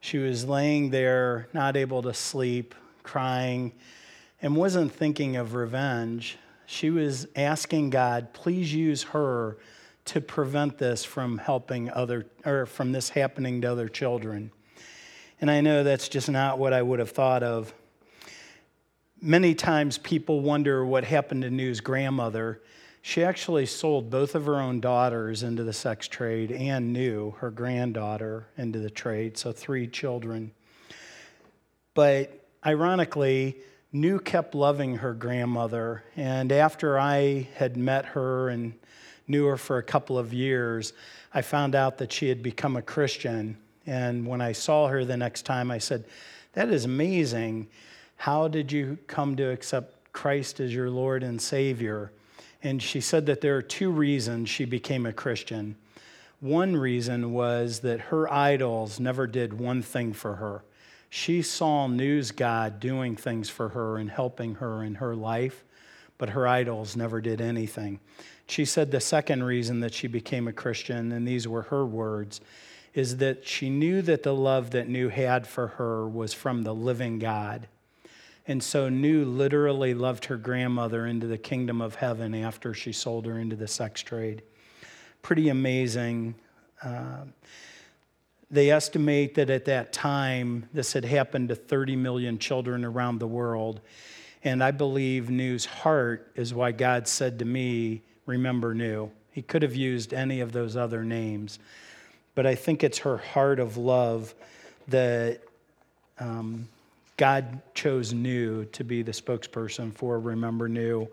she 0.00 0.18
was 0.18 0.44
laying 0.44 0.90
there, 0.90 1.46
not 1.52 1.76
able 1.76 2.02
to 2.02 2.12
sleep, 2.12 2.74
crying 3.04 3.70
and 4.42 4.56
wasn't 4.56 4.90
thinking 4.90 5.36
of 5.36 5.54
revenge. 5.54 6.38
She 6.66 6.90
was 6.90 7.28
asking 7.36 7.90
God, 7.90 8.32
please 8.32 8.74
use 8.74 9.04
her 9.04 9.58
to 10.10 10.20
prevent 10.20 10.76
this 10.76 11.04
from 11.04 11.38
helping 11.38 11.88
other 11.88 12.26
or 12.44 12.66
from 12.66 12.90
this 12.90 13.10
happening 13.10 13.60
to 13.60 13.70
other 13.70 13.88
children. 13.88 14.50
And 15.40 15.48
I 15.48 15.60
know 15.60 15.84
that's 15.84 16.08
just 16.08 16.28
not 16.28 16.58
what 16.58 16.72
I 16.72 16.82
would 16.82 16.98
have 16.98 17.10
thought 17.10 17.44
of. 17.44 17.72
Many 19.22 19.54
times 19.54 19.98
people 19.98 20.40
wonder 20.40 20.84
what 20.84 21.04
happened 21.04 21.42
to 21.42 21.48
Nhu's 21.48 21.80
grandmother. 21.80 22.60
She 23.02 23.22
actually 23.22 23.66
sold 23.66 24.10
both 24.10 24.34
of 24.34 24.46
her 24.46 24.56
own 24.56 24.80
daughters 24.80 25.44
into 25.44 25.62
the 25.62 25.72
sex 25.72 26.08
trade 26.08 26.50
and 26.50 26.94
Nhu, 26.96 27.36
her 27.36 27.52
granddaughter, 27.52 28.48
into 28.58 28.80
the 28.80 28.90
trade, 28.90 29.38
so 29.38 29.52
three 29.52 29.86
children. 29.86 30.50
But 31.94 32.48
ironically, 32.66 33.58
Nhu 33.94 34.24
kept 34.24 34.56
loving 34.56 34.96
her 34.96 35.14
grandmother. 35.14 36.02
And 36.16 36.50
after 36.50 36.98
I 36.98 37.48
had 37.54 37.76
met 37.76 38.06
her 38.06 38.48
and 38.48 38.74
knew 39.30 39.46
her 39.46 39.56
for 39.56 39.78
a 39.78 39.82
couple 39.82 40.18
of 40.18 40.34
years, 40.34 40.92
I 41.32 41.42
found 41.42 41.74
out 41.74 41.98
that 41.98 42.12
she 42.12 42.28
had 42.28 42.42
become 42.42 42.76
a 42.76 42.82
Christian. 42.82 43.56
And 43.86 44.26
when 44.26 44.40
I 44.40 44.52
saw 44.52 44.88
her 44.88 45.04
the 45.04 45.16
next 45.16 45.42
time, 45.42 45.70
I 45.70 45.78
said, 45.78 46.04
That 46.54 46.70
is 46.70 46.84
amazing. 46.84 47.68
How 48.16 48.48
did 48.48 48.70
you 48.70 48.98
come 49.06 49.36
to 49.36 49.50
accept 49.50 50.12
Christ 50.12 50.60
as 50.60 50.74
your 50.74 50.90
Lord 50.90 51.22
and 51.22 51.40
Savior? 51.40 52.12
And 52.62 52.82
she 52.82 53.00
said 53.00 53.24
that 53.26 53.40
there 53.40 53.56
are 53.56 53.62
two 53.62 53.90
reasons 53.90 54.50
she 54.50 54.66
became 54.66 55.06
a 55.06 55.12
Christian. 55.12 55.76
One 56.40 56.76
reason 56.76 57.32
was 57.32 57.80
that 57.80 58.00
her 58.00 58.30
idols 58.30 58.98
never 58.98 59.26
did 59.26 59.58
one 59.58 59.82
thing 59.82 60.12
for 60.12 60.36
her. 60.36 60.62
She 61.08 61.42
saw 61.42 61.88
Nhu's 61.88 62.30
God 62.30 62.80
doing 62.80 63.16
things 63.16 63.48
for 63.48 63.70
her 63.70 63.98
and 63.98 64.10
helping 64.10 64.56
her 64.56 64.82
in 64.84 64.96
her 64.96 65.14
life, 65.14 65.64
but 66.18 66.30
her 66.30 66.46
idols 66.46 66.96
never 66.96 67.20
did 67.20 67.40
anything. 67.40 68.00
She 68.50 68.64
said 68.64 68.90
the 68.90 69.00
second 69.00 69.44
reason 69.44 69.78
that 69.80 69.94
she 69.94 70.08
became 70.08 70.48
a 70.48 70.52
Christian, 70.52 71.12
and 71.12 71.26
these 71.26 71.46
were 71.46 71.62
her 71.62 71.86
words, 71.86 72.40
is 72.94 73.18
that 73.18 73.46
she 73.46 73.70
knew 73.70 74.02
that 74.02 74.24
the 74.24 74.34
love 74.34 74.72
that 74.72 74.88
Nhu 74.88 75.08
had 75.08 75.46
for 75.46 75.68
her 75.68 76.08
was 76.08 76.34
from 76.34 76.64
the 76.64 76.74
living 76.74 77.20
God. 77.20 77.68
And 78.48 78.60
so 78.60 78.90
Nhu 78.90 79.36
literally 79.36 79.94
loved 79.94 80.24
her 80.24 80.36
grandmother 80.36 81.06
into 81.06 81.28
the 81.28 81.38
kingdom 81.38 81.80
of 81.80 81.94
heaven 81.94 82.34
after 82.34 82.74
she 82.74 82.92
sold 82.92 83.24
her 83.26 83.38
into 83.38 83.54
the 83.54 83.68
sex 83.68 84.02
trade. 84.02 84.42
Pretty 85.22 85.48
amazing. 85.48 86.34
Uh, 86.82 87.26
they 88.50 88.72
estimate 88.72 89.36
that 89.36 89.48
at 89.48 89.66
that 89.66 89.92
time, 89.92 90.68
this 90.72 90.92
had 90.92 91.04
happened 91.04 91.50
to 91.50 91.54
30 91.54 91.94
million 91.94 92.36
children 92.36 92.84
around 92.84 93.20
the 93.20 93.28
world. 93.28 93.80
And 94.42 94.60
I 94.64 94.72
believe 94.72 95.26
Nhu's 95.26 95.66
heart 95.66 96.32
is 96.34 96.52
why 96.52 96.72
God 96.72 97.06
said 97.06 97.38
to 97.38 97.44
me, 97.44 98.02
Remember 98.30 98.74
Nhu. 98.74 99.10
He 99.32 99.42
could 99.42 99.62
have 99.62 99.74
used 99.74 100.14
any 100.14 100.40
of 100.40 100.52
those 100.52 100.76
other 100.76 101.04
names. 101.04 101.58
But 102.34 102.46
I 102.46 102.54
think 102.54 102.84
it's 102.84 102.98
her 102.98 103.18
heart 103.18 103.58
of 103.58 103.76
love 103.76 104.34
that 104.88 105.40
um, 106.18 106.68
God 107.16 107.60
chose 107.74 108.14
Nhu 108.14 108.70
to 108.72 108.84
be 108.84 109.02
the 109.02 109.12
spokesperson 109.12 109.92
for 109.92 110.18
Remember 110.18 110.68
Nhu 110.68 111.08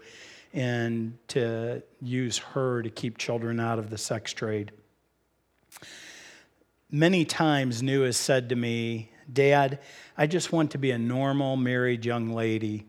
and 0.53 1.17
to 1.29 1.81
use 2.01 2.37
her 2.37 2.81
to 2.81 2.89
keep 2.89 3.17
children 3.17 3.59
out 3.59 3.79
of 3.79 3.89
the 3.89 3.97
sex 3.97 4.31
trade. 4.31 4.71
Many 6.89 7.25
times, 7.25 7.81
Nhu 7.81 8.05
has 8.05 8.15
said 8.15 8.49
to 8.49 8.55
me, 8.55 9.11
Dad, 9.31 9.79
I 10.17 10.27
just 10.27 10.51
want 10.51 10.71
to 10.71 10.77
be 10.77 10.91
a 10.91 10.97
normal 10.97 11.57
married 11.57 12.05
young 12.05 12.29
lady. 12.29 12.85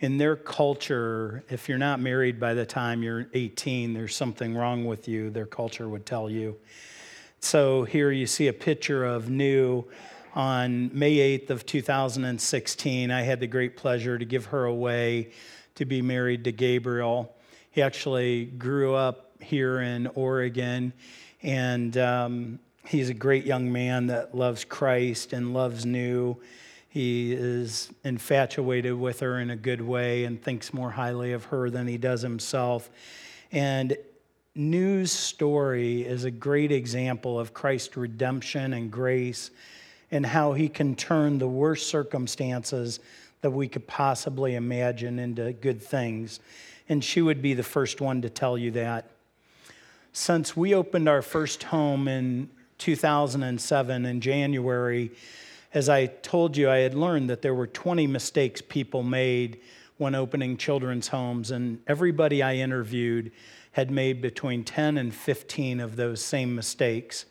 In 0.00 0.16
their 0.16 0.34
culture, 0.34 1.44
if 1.50 1.68
you're 1.68 1.76
not 1.76 2.00
married 2.00 2.40
by 2.40 2.54
the 2.54 2.64
time 2.64 3.02
you're 3.02 3.26
18, 3.34 3.92
there's 3.92 4.16
something 4.16 4.56
wrong 4.56 4.86
with 4.86 5.06
you, 5.06 5.28
their 5.28 5.44
culture 5.44 5.90
would 5.90 6.06
tell 6.06 6.30
you. 6.30 6.56
So 7.40 7.84
here 7.84 8.10
you 8.10 8.26
see 8.26 8.48
a 8.48 8.52
picture 8.54 9.04
of 9.04 9.26
Nhu 9.26 9.84
on 10.34 10.90
May 10.98 11.38
8th 11.38 11.50
of 11.50 11.66
2016. 11.66 13.10
I 13.10 13.20
had 13.20 13.40
the 13.40 13.46
great 13.46 13.76
pleasure 13.76 14.18
to 14.18 14.24
give 14.24 14.46
her 14.46 14.64
away 14.64 15.32
to 15.74 15.84
be 15.84 16.00
married 16.00 16.44
to 16.44 16.52
Gabriel. 16.52 17.36
He 17.70 17.82
actually 17.82 18.46
grew 18.46 18.94
up 18.94 19.32
here 19.38 19.82
in 19.82 20.06
Oregon, 20.14 20.94
and 21.42 21.96
um, 21.98 22.58
He's 22.86 23.10
a 23.10 23.14
great 23.14 23.44
young 23.44 23.70
man 23.70 24.06
that 24.06 24.34
loves 24.34 24.64
Christ 24.64 25.34
and 25.34 25.52
loves 25.52 25.84
Nhu. 25.84 26.38
He 26.90 27.32
is 27.32 27.88
infatuated 28.02 28.94
with 28.94 29.20
her 29.20 29.38
in 29.38 29.48
a 29.50 29.56
good 29.56 29.80
way 29.80 30.24
and 30.24 30.42
thinks 30.42 30.74
more 30.74 30.90
highly 30.90 31.32
of 31.32 31.44
her 31.46 31.70
than 31.70 31.86
he 31.86 31.96
does 31.96 32.20
himself. 32.20 32.90
And 33.52 33.96
Nhu's 34.56 35.12
story 35.12 36.02
is 36.02 36.24
a 36.24 36.32
great 36.32 36.72
example 36.72 37.38
of 37.38 37.54
Christ's 37.54 37.96
redemption 37.96 38.72
and 38.72 38.90
grace 38.90 39.52
and 40.10 40.26
how 40.26 40.52
he 40.52 40.68
can 40.68 40.96
turn 40.96 41.38
the 41.38 41.46
worst 41.46 41.88
circumstances 41.88 42.98
that 43.42 43.52
we 43.52 43.68
could 43.68 43.86
possibly 43.86 44.56
imagine 44.56 45.20
into 45.20 45.52
good 45.52 45.80
things. 45.80 46.40
And 46.88 47.04
she 47.04 47.22
would 47.22 47.40
be 47.40 47.54
the 47.54 47.62
first 47.62 48.00
one 48.00 48.20
to 48.22 48.28
tell 48.28 48.58
you 48.58 48.72
that. 48.72 49.08
Since 50.12 50.56
we 50.56 50.74
opened 50.74 51.08
our 51.08 51.22
first 51.22 51.62
home 51.62 52.08
in 52.08 52.50
2007 52.78 54.04
in 54.04 54.20
January, 54.20 55.12
as 55.72 55.88
I 55.88 56.06
told 56.06 56.56
you, 56.56 56.68
I 56.68 56.78
had 56.78 56.94
learned 56.94 57.30
that 57.30 57.42
there 57.42 57.54
were 57.54 57.66
20 57.66 58.06
mistakes 58.06 58.60
people 58.60 59.02
made 59.02 59.60
when 59.98 60.14
opening 60.14 60.56
children's 60.56 61.08
homes, 61.08 61.50
and 61.50 61.80
everybody 61.86 62.42
I 62.42 62.56
interviewed 62.56 63.30
had 63.72 63.90
made 63.90 64.20
between 64.20 64.64
10 64.64 64.96
and 64.98 65.14
15 65.14 65.78
of 65.78 65.96
those 65.96 66.24
same 66.24 66.54
mistakes. 66.54 67.26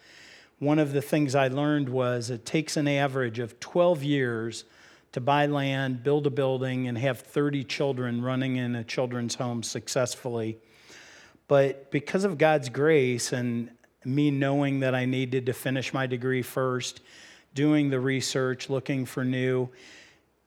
One 0.60 0.80
of 0.80 0.94
the 0.94 1.02
things 1.02 1.36
I 1.36 1.48
learned 1.48 1.90
was 1.90 2.30
it 2.30 2.46
takes 2.46 2.78
an 2.78 2.88
average 2.88 3.40
of 3.40 3.60
12 3.60 4.04
years 4.04 4.66
to 5.12 5.20
buy 5.20 5.48
land, 5.48 6.04
build 6.04 6.28
a 6.28 6.30
building, 6.30 6.88
and 6.88 6.98
have 6.98 7.20
30 7.20 7.64
children 7.64 8.22
running 8.22 8.58
in 8.58 8.76
a 8.76 8.84
children's 8.84 9.36
home 9.36 9.64
successfully. 9.64 10.58
But 11.48 11.90
because 11.92 12.24
of 12.24 12.38
God's 12.38 12.70
grace 12.70 13.34
and 13.34 13.72
me 14.06 14.32
knowing 14.32 14.82
that 14.82 14.94
I 14.94 15.06
needed 15.06 15.48
to 15.48 15.54
finish 15.54 15.94
my 15.94 16.06
degree 16.06 16.44
first, 16.44 17.02
doing 17.54 17.90
the 17.90 18.00
research, 18.00 18.70
looking 18.70 19.06
for 19.06 19.24
Nhu. 19.24 19.70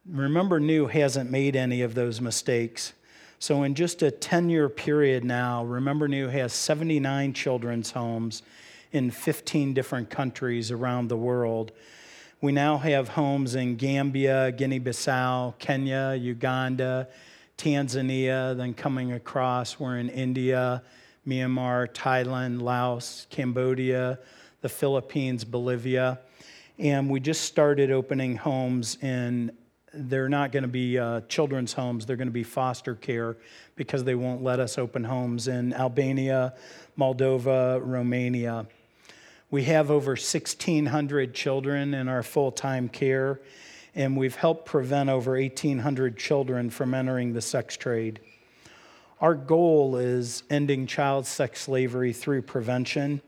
Remember, 0.07 0.61
Nhu 0.61 0.91
hasn't 0.91 1.31
made 1.31 1.57
any 1.57 1.83
of 1.83 1.95
those 1.95 2.21
mistakes. 2.21 2.93
So, 3.39 3.63
in 3.65 3.75
just 3.75 4.03
a 4.03 4.11
10 4.11 4.51
year 4.51 4.69
period 4.69 5.25
now, 5.25 5.65
Remember 5.65 6.09
Nhu 6.09 6.31
has 6.31 6.53
79 6.53 7.33
children's 7.33 7.91
homes 7.91 8.43
in 8.93 9.11
15 9.11 9.75
different 9.75 10.11
countries 10.11 10.71
around 10.71 11.09
the 11.09 11.17
world. 11.17 11.73
We 12.41 12.53
now 12.53 12.79
have 12.79 13.09
homes 13.09 13.55
in 13.55 13.77
Gambia, 13.77 14.53
Guinea 14.53 14.81
Bissau, 14.81 15.59
Kenya, 15.59 16.17
Uganda, 16.19 17.09
Tanzania, 17.57 18.57
then 18.57 18.75
coming 18.75 19.13
across, 19.13 19.79
we're 19.79 19.99
in 19.99 20.09
India, 20.09 20.83
Myanmar, 21.27 21.89
Thailand, 21.93 22.61
Laos, 22.61 23.29
Cambodia, 23.31 24.19
the 24.61 24.69
Philippines, 24.69 25.45
Bolivia. 25.45 26.19
And 26.83 27.09
we 27.09 27.21
just 27.21 27.43
started 27.43 27.93
opening 27.93 28.35
homes 28.37 28.99
in 29.01 29.53
they're 29.95 30.29
not 30.29 30.51
going 30.51 30.65
to 30.65 30.69
be 30.69 30.99
uh, 30.99 31.21
children's 31.29 31.73
homes, 31.73 32.07
they're 32.07 32.17
going 32.17 32.27
to 32.27 32.33
be 32.33 32.43
foster 32.43 32.97
care 32.97 33.37
because 33.77 34.03
they 34.03 34.17
won't 34.17 34.43
let 34.43 34.59
us 34.59 34.79
open 34.79 35.05
homes 35.05 35.47
in 35.47 35.73
Albania, 35.75 36.55
Moldova, 36.99 37.81
Romania. 37.85 38.67
We 39.53 39.63
have 39.65 39.93
over 39.93 40.13
1,600 40.13 41.35
children 41.35 41.95
in 41.95 42.09
our 42.09 42.25
full 42.25 42.51
time 42.51 42.89
care, 42.89 43.41
and 43.95 44.17
we've 44.17 44.35
helped 44.35 44.67
prevent 44.67 45.09
over 45.09 45.33
1,800 45.33 46.19
children 46.19 46.69
from 46.69 46.95
entering 46.95 47.33
the 47.33 47.43
sex 47.43 47.77
trade. 47.77 48.19
Our 49.21 49.37
goal 49.37 49.95
is 49.95 50.43
ending 50.51 50.89
child 50.89 51.27
sex 51.27 51.61
slavery 51.61 52.13
through 52.13 52.43
prevention. 52.43 53.23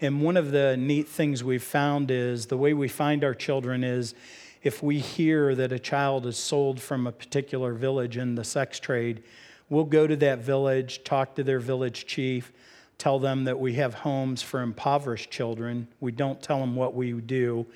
And 0.00 0.20
one 0.20 0.36
of 0.36 0.50
the 0.50 0.76
neat 0.76 1.08
things 1.08 1.42
we've 1.42 1.62
found 1.62 2.10
is 2.10 2.46
the 2.46 2.56
way 2.56 2.74
we 2.74 2.88
find 2.88 3.24
our 3.24 3.34
children 3.34 3.82
is 3.82 4.14
if 4.62 4.82
we 4.82 4.98
hear 4.98 5.54
that 5.54 5.72
a 5.72 5.78
child 5.78 6.26
is 6.26 6.36
sold 6.36 6.80
from 6.80 7.06
a 7.06 7.12
particular 7.12 7.72
village 7.72 8.16
in 8.16 8.34
the 8.34 8.44
sex 8.44 8.78
trade, 8.78 9.22
we'll 9.70 9.84
go 9.84 10.06
to 10.06 10.16
that 10.16 10.40
village, 10.40 11.02
talk 11.04 11.34
to 11.36 11.44
their 11.44 11.60
village 11.60 12.06
chief, 12.06 12.52
tell 12.98 13.18
them 13.18 13.44
that 13.44 13.58
we 13.58 13.74
have 13.74 13.94
homes 13.94 14.42
for 14.42 14.60
impoverished 14.60 15.30
children. 15.30 15.88
We 16.00 16.12
don't 16.12 16.42
tell 16.42 16.60
them 16.60 16.76
what 16.76 16.94
we 16.94 17.12
do. 17.12 17.66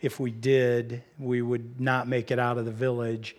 If 0.00 0.20
we 0.20 0.30
did, 0.30 1.02
we 1.18 1.42
would 1.42 1.80
not 1.80 2.06
make 2.06 2.30
it 2.30 2.38
out 2.38 2.58
of 2.58 2.64
the 2.64 2.70
village. 2.70 3.34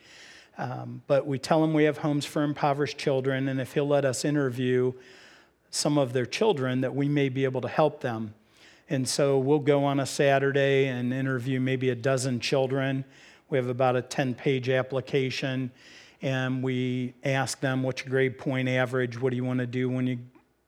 Um, 0.58 1.02
but 1.06 1.28
we 1.28 1.38
tell 1.38 1.62
them 1.62 1.74
we 1.74 1.84
have 1.84 2.00
homes 2.00 2.26
for 2.26 2.44
impoverished 2.44 2.98
children, 2.98 3.48
and 3.48 3.62
if 3.62 3.74
he'll 3.74 3.88
let 3.88 4.06
us 4.06 4.26
interview 4.26 4.92
some 5.78 5.98
of 5.98 6.12
their 6.12 6.26
children, 6.26 6.82
that 6.82 6.96
we 6.96 7.08
may 7.08 7.30
be 7.30 7.44
able 7.44 7.62
to 7.62 7.68
help 7.68 8.02
them. 8.02 8.34
And 8.90 9.08
so 9.08 9.38
we'll 9.38 9.60
go 9.60 9.84
on 9.84 10.00
a 10.00 10.06
Saturday 10.06 10.88
and 10.88 11.14
interview 11.14 11.60
maybe 11.60 11.90
a 11.90 11.96
dozen 11.96 12.40
children. 12.40 13.06
We 13.50 13.58
have 13.58 13.68
about 13.68 13.96
a 13.96 14.02
10 14.02 14.34
page 14.34 14.70
application, 14.70 15.72
and 16.22 16.64
we 16.64 17.14
ask 17.24 17.60
them 17.60 17.84
what's 17.84 18.04
your 18.04 18.10
grade 18.10 18.38
point 18.38 18.68
average? 18.70 19.20
What 19.20 19.32
do 19.32 19.36
you 19.36 19.44
want 19.44 19.60
to 19.60 19.68
do 19.68 19.90
when 19.90 20.08
you 20.08 20.20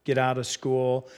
get 0.03 0.17
out 0.17 0.37
of 0.37 0.45
school? 0.47 1.09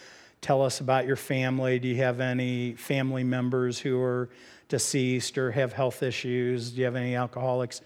Tell 0.41 0.61
us 0.63 0.79
about 0.79 1.05
your 1.05 1.15
family. 1.15 1.77
Do 1.77 1.87
you 1.87 1.97
have 1.97 2.19
any 2.19 2.73
family 2.73 3.23
members 3.23 3.79
who 3.79 4.01
are 4.01 4.29
deceased 4.69 5.37
or 5.37 5.51
have 5.51 5.73
health 5.73 6.01
issues? 6.01 6.71
Do 6.71 6.79
you 6.79 6.85
have 6.85 6.95
any 6.95 7.15
alcoholics? 7.15 7.81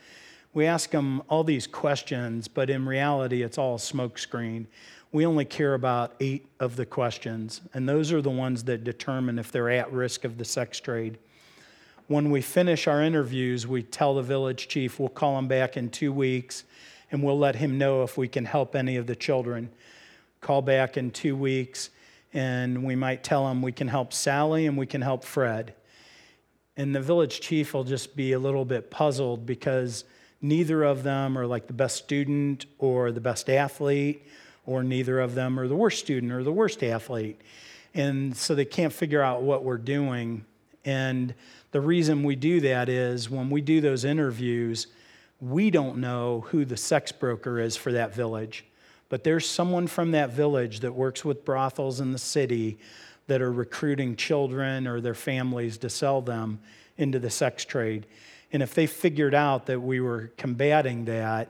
We 0.54 0.66
ask 0.68 0.90
them 0.90 1.22
all 1.30 1.44
these 1.44 1.68
questions, 1.68 2.48
but 2.48 2.70
in 2.70 2.86
reality, 2.86 3.44
it's 3.44 3.58
all 3.58 3.78
smokescreen 3.78 4.68
we 5.16 5.26
only 5.26 5.46
care 5.46 5.76
about 5.76 6.14
eight 6.20 6.46
of 6.60 6.76
the 6.76 6.86
questions, 6.86 7.62
and 7.74 7.88
those 7.88 8.12
are 8.12 8.22
the 8.22 8.30
ones 8.30 8.66
that 8.66 8.84
determine 8.84 9.40
if 9.40 9.50
they're 9.50 9.70
at 9.70 9.90
risk 9.94 10.26
of 10.26 10.38
the 10.38 10.44
sex 10.44 10.78
trade. 10.78 11.18
When 12.08 12.32
we 12.32 12.42
finish 12.42 12.86
our 12.86 13.02
interviews, 13.02 13.66
we 13.66 13.82
tell 13.82 14.16
the 14.16 14.22
village 14.22 14.68
chief 14.68 15.00
we'll 15.00 15.08
call 15.08 15.40
him 15.40 15.48
back 15.48 15.78
in 15.78 15.90
two 15.90 16.12
weeks 16.12 16.66
and 17.12 17.24
we'll 17.24 17.40
let 17.40 17.56
him 17.56 17.78
know 17.78 18.04
if 18.04 18.18
we 18.18 18.28
can 18.28 18.44
help 18.44 18.76
any 18.76 18.98
of 18.98 19.08
the 19.08 19.16
children. 19.16 19.70
Call 20.42 20.62
back 20.62 20.98
in 20.98 21.12
two 21.12 21.38
weeks, 21.38 21.92
and 22.34 22.84
we 22.84 22.98
might 22.98 23.24
tell 23.24 23.50
him 23.50 23.62
we 23.62 23.72
can 23.72 23.88
help 23.88 24.12
Sally 24.12 24.68
and 24.68 24.78
we 24.78 24.86
can 24.86 25.02
help 25.02 25.24
Fred. 25.24 25.76
And 26.76 26.94
the 26.94 27.00
village 27.00 27.40
chief 27.40 27.74
will 27.74 27.86
just 27.86 28.18
be 28.18 28.34
a 28.34 28.40
little 28.40 28.66
bit 28.66 28.92
puzzled 28.92 29.46
because 29.46 30.04
neither 30.42 30.84
of 30.84 31.04
them 31.04 31.38
are 31.38 31.48
like 31.48 31.68
the 31.68 31.74
best 31.74 31.96
student 32.04 32.66
or 32.80 33.14
the 33.14 33.22
best 33.22 33.50
athlete 33.50 34.22
or 34.66 34.84
neither 34.84 35.20
of 35.20 35.36
them 35.36 35.60
or 35.60 35.68
the 35.68 35.76
worst 35.76 36.00
student 36.00 36.32
or 36.32 36.44
the 36.44 36.52
worst 36.52 36.84
athlete. 36.84 37.40
And 37.94 38.36
so 38.36 38.56
they 38.56 38.66
can't 38.66 38.94
figure 38.94 39.22
out 39.22 39.42
what 39.42 39.64
we're 39.64 39.78
doing. 39.78 40.46
And 40.84 41.34
the 41.72 41.82
reason 41.82 42.24
we 42.24 42.36
do 42.36 42.62
that 42.62 42.90
is 42.90 43.30
when 43.30 43.50
we 43.50 43.62
do 43.62 43.82
those 43.82 44.06
interviews, 44.06 44.88
we 45.40 45.70
don't 45.70 45.98
know 45.98 46.46
who 46.50 46.66
the 46.66 46.78
sex 46.78 47.12
broker 47.12 47.60
is 47.60 47.76
for 47.76 47.92
that 47.92 48.14
village. 48.14 48.66
But 49.10 49.24
there's 49.24 49.48
someone 49.48 49.88
from 49.88 50.12
that 50.12 50.32
village 50.32 50.80
that 50.82 50.94
works 50.94 51.24
with 51.24 51.46
brothels 51.46 52.00
in 52.00 52.12
the 52.12 52.18
city 52.18 52.80
that 53.28 53.42
are 53.42 53.52
recruiting 53.52 54.16
children 54.16 54.88
or 54.88 55.02
their 55.02 55.14
families 55.14 55.78
to 55.80 55.90
sell 55.90 56.22
them 56.22 56.60
into 56.98 57.20
the 57.20 57.30
sex 57.30 57.66
trade. 57.66 58.06
And 58.52 58.64
if 58.64 58.74
they 58.74 58.88
figured 58.88 59.34
out 59.34 59.66
that 59.66 59.82
we 59.82 60.00
were 60.00 60.32
combating 60.38 61.06
that, 61.06 61.50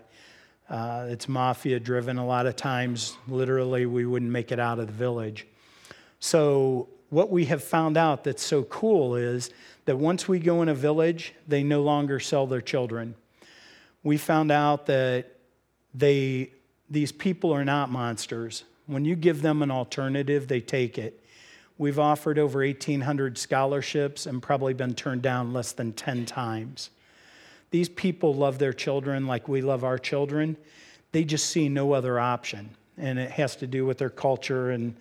uh, 0.69 1.06
it's 1.10 1.30
mafia 1.30 1.80
driven 1.80 2.17
a 2.17 2.25
lot 2.25 2.45
of 2.45 2.56
times. 2.56 3.17
Literally, 3.28 3.86
we 3.86 4.06
wouldn't 4.06 4.32
make 4.32 4.51
it 4.51 4.60
out 4.60 4.80
of 4.80 4.88
the 4.88 4.93
village. 4.93 5.45
So, 6.19 6.89
what 7.10 7.30
we 7.30 7.45
have 7.45 7.63
found 7.63 7.97
out 7.97 8.23
that's 8.23 8.43
so 8.43 8.63
cool 8.63 9.15
is 9.15 9.51
that 9.86 9.97
once 9.97 10.28
we 10.28 10.39
go 10.39 10.63
in 10.63 10.69
a 10.69 10.73
village, 10.73 11.34
they 11.47 11.62
no 11.63 11.84
longer 11.84 12.19
sell 12.19 12.47
their 12.47 12.62
children. 12.62 13.15
We 14.04 14.17
found 14.17 14.51
out 14.51 14.88
that 14.88 15.28
they, 15.93 16.51
these 16.89 17.12
people 17.12 17.54
are 17.54 17.63
not 17.63 17.91
monsters. 17.91 18.63
When 18.88 19.06
you 19.06 19.15
give 19.15 19.43
them 19.43 19.62
an 19.62 19.71
alternative, 19.71 20.47
they 20.47 20.62
take 20.62 20.97
it. 20.97 21.23
We've 21.78 21.99
offered 21.99 22.39
over 22.39 22.60
1,800 22.60 23.38
scholarships 23.38 24.25
and 24.25 24.41
probably 24.41 24.73
been 24.73 24.95
turned 24.95 25.21
down 25.21 25.54
less 25.54 25.73
than 25.73 25.93
10 25.93 26.25
times. 26.25 26.89
These 27.71 27.89
people 27.89 28.34
love 28.34 28.60
their 28.60 28.73
children 28.73 29.28
like 29.28 29.47
we 29.47 29.62
love 29.62 29.84
our 29.84 29.97
children. 29.97 30.58
They 31.12 31.23
just 31.23 31.49
see 31.49 31.69
no 31.69 31.93
other 31.93 32.19
option. 32.19 32.69
And 32.97 33.19
it 33.19 33.32
has 33.32 33.56
to 33.58 33.67
do 33.67 33.86
with 33.86 33.97
their 33.97 34.10
culture 34.10 34.71
and 34.71 34.95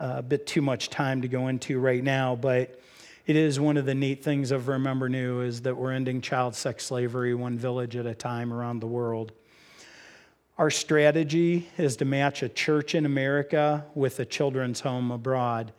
uh, 0.00 0.16
a 0.18 0.22
bit 0.22 0.46
too 0.46 0.62
much 0.62 0.90
time 0.90 1.22
to 1.22 1.28
go 1.28 1.48
into 1.48 1.78
right 1.78 2.02
now. 2.02 2.36
But 2.36 2.80
it 3.26 3.36
is 3.36 3.58
one 3.58 3.76
of 3.76 3.86
the 3.86 3.94
neat 3.94 4.22
things 4.22 4.50
of 4.50 4.68
Remember 4.68 5.08
Nhu 5.08 5.44
is 5.44 5.62
that 5.62 5.76
we're 5.76 5.92
ending 5.92 6.20
child 6.20 6.54
sex 6.54 6.84
slavery 6.84 7.34
one 7.34 7.58
village 7.58 7.96
at 7.96 8.06
a 8.06 8.14
time 8.14 8.52
around 8.52 8.80
the 8.80 8.86
world. 8.86 9.32
Our 10.58 10.70
strategy 10.70 11.68
is 11.76 11.96
to 11.96 12.04
match 12.04 12.42
a 12.42 12.48
church 12.48 12.94
in 12.94 13.04
America 13.04 13.84
with 13.94 14.20
a 14.20 14.24
children's 14.24 14.80
home 14.80 15.10
abroad. 15.10 15.72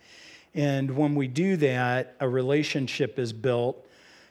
And 0.53 0.95
when 0.97 1.15
we 1.15 1.27
do 1.27 1.55
that, 1.57 2.15
a 2.19 2.27
relationship 2.27 3.17
is 3.17 3.33
built 3.33 3.86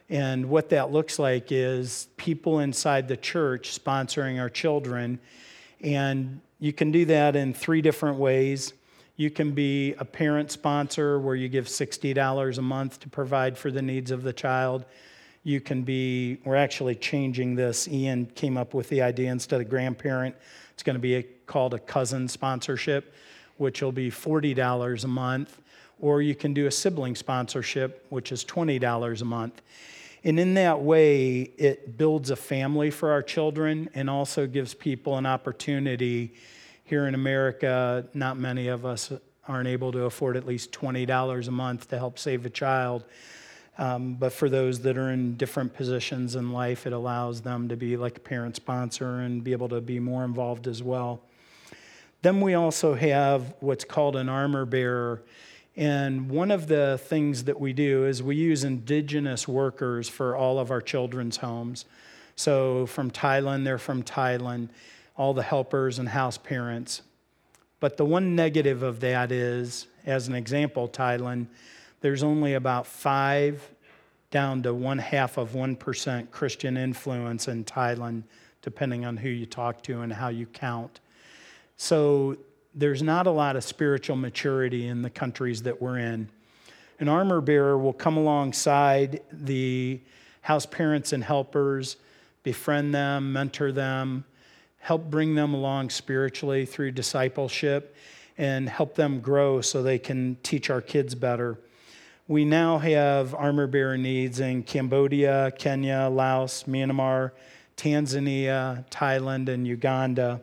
and 0.08 0.48
what 0.48 0.70
that 0.70 0.92
looks 0.92 1.18
like 1.18 1.50
is 1.50 2.08
people 2.16 2.60
inside 2.60 3.08
the 3.08 3.16
church 3.16 3.78
sponsoring 3.82 4.40
our 4.40 4.48
children. 4.48 5.18
And 5.80 6.40
you 6.60 6.72
can 6.72 6.92
do 6.92 7.04
that 7.06 7.34
in 7.34 7.52
three 7.52 7.82
different 7.82 8.18
ways. 8.18 8.72
You 9.16 9.30
can 9.30 9.52
be 9.52 9.94
a 9.94 10.04
parent 10.04 10.50
sponsor 10.50 11.18
where 11.18 11.34
you 11.34 11.48
give 11.48 11.66
$60 11.66 12.58
a 12.58 12.62
month 12.62 13.00
to 13.00 13.08
provide 13.08 13.58
for 13.58 13.70
the 13.70 13.82
needs 13.82 14.10
of 14.10 14.22
the 14.22 14.32
child. 14.32 14.84
You 15.42 15.60
can 15.60 15.82
be, 15.82 16.38
we're 16.44 16.56
actually 16.56 16.94
changing 16.94 17.56
this. 17.56 17.88
Ian 17.88 18.26
came 18.26 18.56
up 18.56 18.74
with 18.74 18.88
the 18.88 19.02
idea 19.02 19.32
instead 19.32 19.60
of 19.60 19.68
grandparent, 19.70 20.36
it's 20.74 20.82
going 20.82 20.96
to 20.96 21.00
be 21.00 21.16
a, 21.16 21.22
called 21.22 21.72
a 21.72 21.78
cousin 21.78 22.28
sponsorship, 22.28 23.14
which 23.56 23.80
will 23.80 23.92
be 23.92 24.10
$40 24.10 25.04
a 25.04 25.08
month. 25.08 25.60
Or 25.98 26.20
you 26.20 26.34
can 26.34 26.52
do 26.52 26.66
a 26.66 26.70
sibling 26.70 27.16
sponsorship, 27.16 28.04
which 28.10 28.30
is 28.30 28.44
$20 28.44 29.22
a 29.22 29.24
month. 29.24 29.62
And 30.24 30.40
in 30.40 30.54
that 30.54 30.80
way, 30.80 31.40
it 31.40 31.96
builds 31.96 32.30
a 32.30 32.36
family 32.36 32.90
for 32.90 33.12
our 33.12 33.22
children 33.22 33.88
and 33.94 34.10
also 34.10 34.46
gives 34.46 34.74
people 34.74 35.16
an 35.16 35.26
opportunity. 35.26 36.34
Here 36.84 37.06
in 37.06 37.14
America, 37.14 38.06
not 38.14 38.38
many 38.38 38.68
of 38.68 38.84
us 38.84 39.12
aren't 39.48 39.68
able 39.68 39.92
to 39.92 40.04
afford 40.04 40.36
at 40.36 40.46
least 40.46 40.72
$20 40.72 41.48
a 41.48 41.50
month 41.50 41.88
to 41.88 41.98
help 41.98 42.18
save 42.18 42.46
a 42.46 42.50
child. 42.50 43.04
Um, 43.78 44.14
but 44.14 44.32
for 44.32 44.48
those 44.48 44.80
that 44.80 44.96
are 44.96 45.10
in 45.10 45.36
different 45.36 45.74
positions 45.74 46.34
in 46.34 46.52
life, 46.52 46.86
it 46.86 46.92
allows 46.92 47.42
them 47.42 47.68
to 47.68 47.76
be 47.76 47.96
like 47.96 48.16
a 48.16 48.20
parent 48.20 48.56
sponsor 48.56 49.20
and 49.20 49.44
be 49.44 49.52
able 49.52 49.68
to 49.68 49.80
be 49.80 50.00
more 50.00 50.24
involved 50.24 50.66
as 50.66 50.82
well. 50.82 51.20
Then 52.22 52.40
we 52.40 52.54
also 52.54 52.94
have 52.94 53.54
what's 53.60 53.84
called 53.84 54.16
an 54.16 54.28
armor 54.28 54.64
bearer. 54.64 55.22
And 55.76 56.30
one 56.30 56.50
of 56.50 56.68
the 56.68 56.98
things 57.02 57.44
that 57.44 57.60
we 57.60 57.72
do 57.72 58.06
is 58.06 58.22
we 58.22 58.36
use 58.36 58.64
indigenous 58.64 59.46
workers 59.46 60.08
for 60.08 60.34
all 60.34 60.58
of 60.58 60.70
our 60.70 60.80
children's 60.80 61.36
homes. 61.36 61.84
So 62.34 62.86
from 62.86 63.10
Thailand, 63.10 63.64
they're 63.64 63.78
from 63.78 64.02
Thailand, 64.02 64.68
all 65.16 65.34
the 65.34 65.42
helpers 65.42 65.98
and 65.98 66.08
house 66.08 66.38
parents. 66.38 67.02
But 67.78 67.98
the 67.98 68.06
one 68.06 68.34
negative 68.34 68.82
of 68.82 69.00
that 69.00 69.30
is, 69.30 69.86
as 70.06 70.28
an 70.28 70.34
example, 70.34 70.88
Thailand, 70.88 71.46
there's 72.00 72.22
only 72.22 72.54
about 72.54 72.86
five 72.86 73.70
down 74.30 74.62
to 74.62 74.72
one 74.72 74.98
half 74.98 75.36
of 75.36 75.50
1% 75.52 76.30
Christian 76.30 76.76
influence 76.76 77.48
in 77.48 77.64
Thailand, 77.64 78.22
depending 78.62 79.04
on 79.04 79.18
who 79.18 79.28
you 79.28 79.46
talk 79.46 79.82
to 79.82 80.00
and 80.00 80.12
how 80.12 80.28
you 80.28 80.46
count. 80.46 81.00
So 81.76 82.36
there's 82.76 83.02
not 83.02 83.26
a 83.26 83.30
lot 83.30 83.56
of 83.56 83.64
spiritual 83.64 84.16
maturity 84.16 84.86
in 84.86 85.00
the 85.00 85.08
countries 85.08 85.62
that 85.62 85.80
we're 85.80 85.98
in. 85.98 86.28
An 87.00 87.08
armor 87.08 87.40
bearer 87.40 87.78
will 87.78 87.94
come 87.94 88.18
alongside 88.18 89.22
the 89.32 89.98
house 90.42 90.66
parents 90.66 91.14
and 91.14 91.24
helpers, 91.24 91.96
befriend 92.42 92.94
them, 92.94 93.32
mentor 93.32 93.72
them, 93.72 94.24
help 94.78 95.10
bring 95.10 95.34
them 95.34 95.54
along 95.54 95.88
spiritually 95.90 96.66
through 96.66 96.90
discipleship, 96.90 97.96
and 98.38 98.68
help 98.68 98.94
them 98.94 99.20
grow 99.20 99.62
so 99.62 99.82
they 99.82 99.98
can 99.98 100.36
teach 100.42 100.68
our 100.68 100.82
kids 100.82 101.14
better. 101.14 101.58
we 102.28 102.44
now 102.44 102.76
have 102.78 103.34
armor 103.34 103.66
bearer 103.66 103.96
needs 103.96 104.40
in 104.40 104.62
Cambodia, 104.62 105.52
Kenya, 105.58 106.08
Laos, 106.10 106.64
Myanmar, 106.64 107.30
Tanzania, 107.76 108.84
Thailand, 108.90 109.48
and 109.48 109.66
Uganda. 109.66 110.40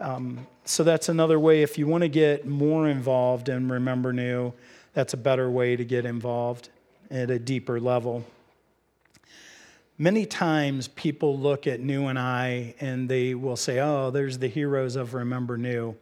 Um, 0.00 0.46
so 0.64 0.82
that's 0.82 1.10
another 1.10 1.38
way. 1.38 1.62
If 1.62 1.76
you 1.76 1.86
want 1.86 2.02
to 2.02 2.08
get 2.08 2.46
more 2.46 2.88
involved 2.88 3.50
in 3.50 3.68
Remember 3.68 4.14
Nhu, 4.14 4.54
that's 4.94 5.12
a 5.12 5.18
better 5.18 5.50
way 5.50 5.76
to 5.76 5.84
get 5.84 6.06
involved 6.06 6.70
at 7.10 7.30
a 7.30 7.38
deeper 7.38 7.78
level. 7.78 8.24
Many 9.98 10.24
times 10.24 10.88
people 10.88 11.38
look 11.38 11.66
at 11.66 11.80
Nhu 11.80 12.08
and 12.08 12.18
I 12.18 12.74
and 12.80 13.10
they 13.10 13.34
will 13.34 13.56
say, 13.56 13.80
oh, 13.80 14.10
there's 14.10 14.38
the 14.38 14.48
heroes 14.48 14.96
of 14.96 15.12
Remember 15.12 15.58
Nhu. 15.58 15.94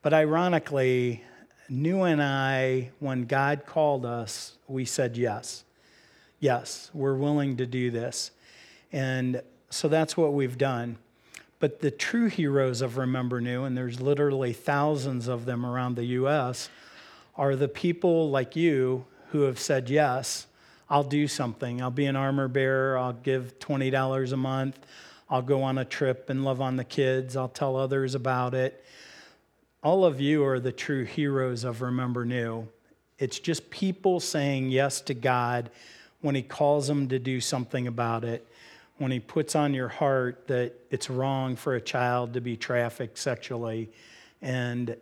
But 0.00 0.14
ironically, 0.14 1.24
Nhu 1.68 2.08
and 2.08 2.22
I, 2.22 2.90
when 3.00 3.24
God 3.24 3.66
called 3.66 4.06
us, 4.06 4.56
we 4.68 4.84
said 4.84 5.16
yes. 5.16 5.64
Yes, 6.38 6.88
we're 6.94 7.16
willing 7.16 7.56
to 7.56 7.66
do 7.66 7.90
this. 7.90 8.30
And 8.92 9.42
so 9.70 9.88
that's 9.88 10.16
what 10.16 10.34
we've 10.34 10.56
done. 10.56 10.98
But 11.60 11.80
the 11.80 11.90
true 11.90 12.28
heroes 12.28 12.80
of 12.80 12.96
Remember 12.96 13.40
Nhu, 13.40 13.66
and 13.66 13.76
there's 13.76 14.00
literally 14.00 14.52
thousands 14.52 15.26
of 15.26 15.44
them 15.44 15.66
around 15.66 15.96
the 15.96 16.04
U.S., 16.04 16.68
are 17.36 17.56
the 17.56 17.68
people 17.68 18.30
like 18.30 18.56
you 18.56 19.04
who 19.30 19.42
have 19.42 19.58
said, 19.58 19.90
Yes, 19.90 20.46
I'll 20.90 21.04
do 21.04 21.28
something. 21.28 21.82
I'll 21.82 21.90
be 21.90 22.06
an 22.06 22.16
armor 22.16 22.48
bearer. 22.48 22.96
I'll 22.96 23.12
give 23.12 23.58
$20 23.58 24.32
a 24.32 24.36
month. 24.36 24.78
I'll 25.28 25.42
go 25.42 25.62
on 25.62 25.78
a 25.78 25.84
trip 25.84 26.30
and 26.30 26.44
love 26.44 26.60
on 26.60 26.76
the 26.76 26.84
kids. 26.84 27.36
I'll 27.36 27.48
tell 27.48 27.76
others 27.76 28.14
about 28.14 28.54
it. 28.54 28.84
All 29.82 30.04
of 30.04 30.20
you 30.20 30.44
are 30.44 30.58
the 30.58 30.72
true 30.72 31.04
heroes 31.04 31.64
of 31.64 31.82
Remember 31.82 32.24
Nhu. 32.24 32.66
It's 33.18 33.38
just 33.38 33.70
people 33.70 34.20
saying 34.20 34.70
yes 34.70 35.00
to 35.02 35.14
God 35.14 35.70
when 36.20 36.34
He 36.34 36.42
calls 36.42 36.86
them 36.86 37.08
to 37.08 37.18
do 37.18 37.40
something 37.40 37.86
about 37.86 38.24
it 38.24 38.46
when 38.98 39.10
he 39.10 39.20
puts 39.20 39.54
on 39.54 39.74
your 39.74 39.88
heart 39.88 40.46
that 40.48 40.74
it's 40.90 41.08
wrong 41.08 41.56
for 41.56 41.74
a 41.74 41.80
child 41.80 42.34
to 42.34 42.40
be 42.40 42.56
trafficked 42.56 43.18
sexually 43.18 43.90
and 44.42 44.96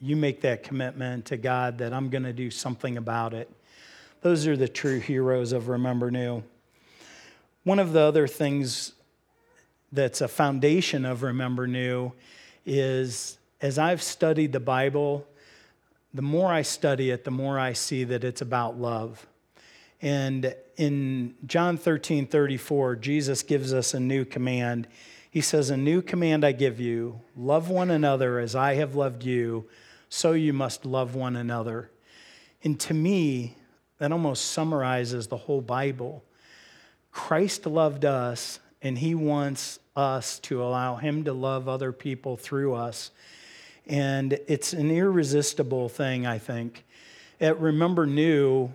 you 0.00 0.16
make 0.16 0.40
that 0.42 0.62
commitment 0.62 1.26
to 1.26 1.36
God 1.36 1.78
that 1.78 1.92
I'm 1.92 2.10
going 2.10 2.24
to 2.24 2.32
do 2.32 2.50
something 2.50 2.96
about 2.96 3.34
it. 3.34 3.50
Those 4.22 4.46
are 4.46 4.56
the 4.56 4.68
true 4.68 5.00
heroes 5.00 5.52
of 5.52 5.68
Remember 5.68 6.10
Nhu. 6.10 6.42
One 7.64 7.78
of 7.78 7.92
the 7.92 8.00
other 8.00 8.26
things 8.26 8.92
that's 9.92 10.20
a 10.20 10.28
foundation 10.28 11.04
of 11.04 11.22
Remember 11.22 11.66
Nhu 11.68 12.12
is 12.66 13.38
as 13.60 13.78
I've 13.78 14.02
studied 14.02 14.52
the 14.52 14.60
Bible, 14.60 15.26
the 16.12 16.22
more 16.22 16.52
I 16.52 16.62
study 16.62 17.10
it, 17.10 17.24
the 17.24 17.30
more 17.30 17.58
I 17.58 17.72
see 17.72 18.04
that 18.04 18.24
it's 18.24 18.42
about 18.42 18.78
love. 18.78 19.26
And 20.02 20.54
in 20.76 21.34
John 21.46 21.76
13 21.76 22.26
34, 22.26 22.96
Jesus 22.96 23.42
gives 23.42 23.72
us 23.72 23.94
a 23.94 24.00
new 24.00 24.24
command. 24.24 24.88
He 25.30 25.40
says, 25.40 25.70
A 25.70 25.76
new 25.76 26.02
command 26.02 26.44
I 26.44 26.52
give 26.52 26.80
you 26.80 27.20
love 27.36 27.68
one 27.68 27.90
another 27.90 28.38
as 28.38 28.54
I 28.54 28.74
have 28.74 28.94
loved 28.94 29.24
you, 29.24 29.68
so 30.08 30.32
you 30.32 30.52
must 30.52 30.84
love 30.84 31.14
one 31.14 31.36
another. 31.36 31.90
And 32.62 32.78
to 32.80 32.94
me, 32.94 33.56
that 33.98 34.12
almost 34.12 34.52
summarizes 34.52 35.26
the 35.26 35.36
whole 35.36 35.60
Bible. 35.60 36.24
Christ 37.10 37.66
loved 37.66 38.04
us, 38.04 38.60
and 38.82 38.98
he 38.98 39.14
wants 39.14 39.78
us 39.96 40.38
to 40.40 40.62
allow 40.62 40.96
him 40.96 41.24
to 41.24 41.32
love 41.32 41.68
other 41.68 41.92
people 41.92 42.36
through 42.36 42.74
us. 42.74 43.10
And 43.86 44.38
it's 44.48 44.72
an 44.72 44.90
irresistible 44.90 45.88
thing, 45.88 46.26
I 46.26 46.38
think. 46.38 46.84
At 47.40 47.60
Remember 47.60 48.06
Nhu, 48.06 48.72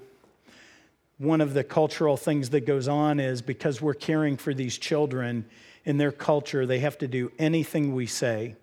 one 1.19 1.41
of 1.41 1.53
the 1.53 1.65
cultural 1.65 2.17
things 2.17 2.49
that 2.49 2.65
goes 2.65 2.87
on 2.87 3.19
is 3.19 3.41
because 3.41 3.81
we're 3.81 3.93
caring 3.93 4.37
for 4.37 4.53
these 4.53 4.77
children 4.77 5.45
in 5.83 5.97
their 5.97 6.13
culture, 6.13 6.65
they 6.65 6.79
have 6.79 6.97
to 6.97 7.07
do 7.07 7.31
anything 7.37 7.93
we 7.93 8.07
say. 8.07 8.55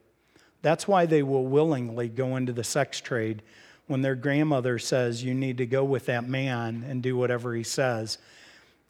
That's 0.62 0.88
why 0.88 1.06
they 1.06 1.22
will 1.22 1.46
willingly 1.46 2.08
go 2.08 2.34
into 2.36 2.52
the 2.52 2.64
sex 2.64 3.00
trade 3.00 3.42
when 3.86 4.00
their 4.00 4.14
grandmother 4.14 4.78
says, 4.78 5.22
You 5.22 5.34
need 5.34 5.58
to 5.58 5.66
go 5.66 5.84
with 5.84 6.06
that 6.06 6.28
man 6.28 6.84
and 6.88 7.02
do 7.02 7.16
whatever 7.16 7.54
he 7.54 7.62
says. 7.62 8.18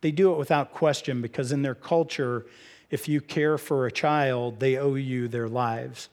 They 0.01 0.13
do 0.13 0.33
it 0.33 0.39
without 0.39 0.73
question 0.73 1.21
because 1.21 1.51
in 1.51 1.63
their 1.63 1.75
culture, 1.75 2.47
if 2.91 3.09
you 3.09 3.21
care 3.21 3.59
for 3.59 3.87
a 3.87 3.93
child, 3.93 4.61
they 4.61 4.77
owe 4.77 4.95
you 4.95 5.27
their 5.27 5.49
lives. 5.49 6.09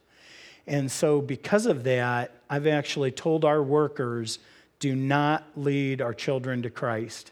And 0.66 0.92
so, 0.92 1.22
because 1.22 1.68
of 1.68 1.84
that, 1.84 2.32
I've 2.50 2.68
actually 2.68 3.12
told 3.12 3.46
our 3.46 3.62
workers 3.62 4.40
do 4.80 4.96
not 4.96 5.46
lead 5.56 6.02
our 6.02 6.14
children 6.14 6.64
to 6.64 6.70
Christ. 6.70 7.32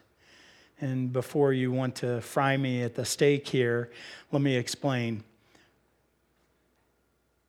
And 0.82 1.14
before 1.14 1.54
you 1.54 1.72
want 1.72 1.96
to 1.98 2.22
fry 2.22 2.58
me 2.58 2.82
at 2.82 2.96
the 2.96 3.06
stake 3.06 3.48
here, 3.48 3.92
let 4.32 4.42
me 4.42 4.56
explain. 4.56 5.24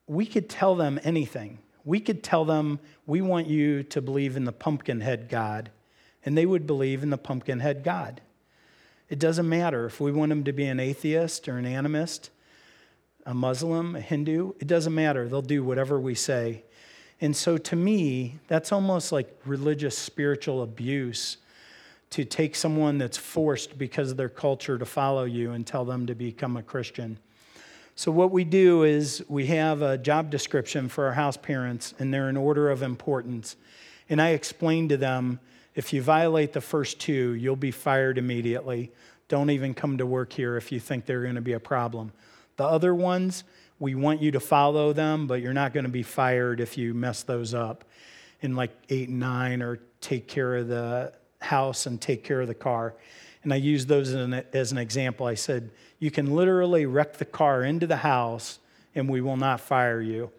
We 0.05 0.27
could 0.27 0.47
tell 0.47 0.75
them 0.75 0.99
anything. 1.03 1.57
We 1.83 1.99
could 1.99 2.23
tell 2.23 2.45
them, 2.45 2.79
we 3.07 3.21
want 3.21 3.47
you 3.47 3.83
to 3.83 4.01
believe 4.01 4.37
in 4.37 4.45
the 4.45 4.51
pumpkin 4.51 5.01
head 5.01 5.29
God, 5.29 5.71
and 6.23 6.37
they 6.37 6.45
would 6.45 6.67
believe 6.67 7.01
in 7.01 7.09
the 7.09 7.17
pumpkin 7.17 7.59
head 7.59 7.83
God. 7.83 8.21
It 9.09 9.17
doesn't 9.17 9.49
matter 9.49 9.85
if 9.85 9.99
we 9.99 10.11
want 10.11 10.29
them 10.29 10.43
to 10.43 10.53
be 10.53 10.65
an 10.65 10.79
atheist 10.79 11.49
or 11.49 11.57
an 11.57 11.65
animist, 11.65 12.29
a 13.25 13.33
Muslim, 13.33 13.95
a 13.95 14.01
Hindu, 14.01 14.53
it 14.59 14.67
doesn't 14.67 14.93
matter. 14.93 15.27
They'll 15.27 15.41
do 15.41 15.63
whatever 15.63 15.99
we 15.99 16.13
say. 16.13 16.63
And 17.19 17.35
so 17.35 17.57
to 17.57 17.75
me, 17.75 18.39
that's 18.47 18.71
almost 18.71 19.11
like 19.11 19.41
religious 19.45 19.97
spiritual 19.97 20.61
abuse 20.61 21.37
to 22.13 22.23
take 22.23 22.55
someone 22.55 22.99
that's 22.99 23.17
forced 23.17 23.75
because 23.75 24.11
of 24.11 24.17
their 24.17 24.29
culture 24.29 24.77
to 24.77 24.85
follow 24.85 25.23
you 25.23 25.53
and 25.53 25.65
tell 25.65 25.83
them 25.83 26.05
to 26.05 26.13
become 26.13 26.55
a 26.55 26.61
Christian. 26.61 27.17
So, 27.95 28.11
what 28.11 28.29
we 28.29 28.43
do 28.43 28.83
is 28.83 29.25
we 29.27 29.47
have 29.47 29.81
a 29.81 29.97
job 29.97 30.29
description 30.29 30.89
for 30.89 31.07
our 31.07 31.13
house 31.13 31.37
parents, 31.37 31.95
and 31.97 32.13
they're 32.13 32.29
in 32.29 32.37
order 32.37 32.69
of 32.69 32.83
importance. 32.83 33.55
And 34.09 34.21
I 34.21 34.29
explain 34.29 34.89
to 34.89 34.97
them 34.97 35.39
if 35.73 35.91
you 35.91 36.03
violate 36.03 36.53
the 36.53 36.61
first 36.61 36.99
two, 36.99 37.33
you'll 37.33 37.55
be 37.55 37.71
fired 37.71 38.19
immediately. 38.19 38.91
Don't 39.27 39.49
even 39.49 39.73
come 39.73 39.97
to 39.97 40.05
work 40.05 40.33
here 40.33 40.55
if 40.55 40.71
you 40.71 40.79
think 40.79 41.07
they're 41.07 41.23
going 41.23 41.33
to 41.33 41.41
be 41.41 41.53
a 41.53 41.59
problem. 41.59 42.11
The 42.57 42.65
other 42.65 42.93
ones, 42.93 43.43
we 43.79 43.95
want 43.95 44.21
you 44.21 44.29
to 44.33 44.39
follow 44.39 44.93
them, 44.93 45.25
but 45.25 45.41
you're 45.41 45.51
not 45.51 45.73
going 45.73 45.85
to 45.85 45.89
be 45.89 46.03
fired 46.03 46.59
if 46.59 46.77
you 46.77 46.93
mess 46.93 47.23
those 47.23 47.55
up 47.55 47.83
in 48.39 48.55
like 48.55 48.69
eight 48.89 49.09
and 49.09 49.19
nine 49.19 49.63
or 49.63 49.79
take 49.99 50.27
care 50.27 50.57
of 50.57 50.67
the 50.67 51.11
house 51.43 51.85
and 51.85 51.99
take 51.99 52.23
care 52.23 52.41
of 52.41 52.47
the 52.47 52.53
car. 52.53 52.95
And 53.43 53.53
I 53.53 53.57
used 53.57 53.87
those 53.87 54.13
as 54.13 54.71
an, 54.71 54.77
example. 54.77 55.25
I 55.25 55.35
said, 55.35 55.69
You 55.99 56.11
can 56.11 56.33
literally 56.33 56.85
wreck 56.85 57.17
the 57.17 57.25
car 57.25 57.63
into 57.63 57.85
the 57.85 57.97
house 57.97 58.59
and 58.95 59.09
we 59.09 59.21
will 59.21 59.37
not 59.37 59.59
fire 59.59 60.01
you. 60.01 60.31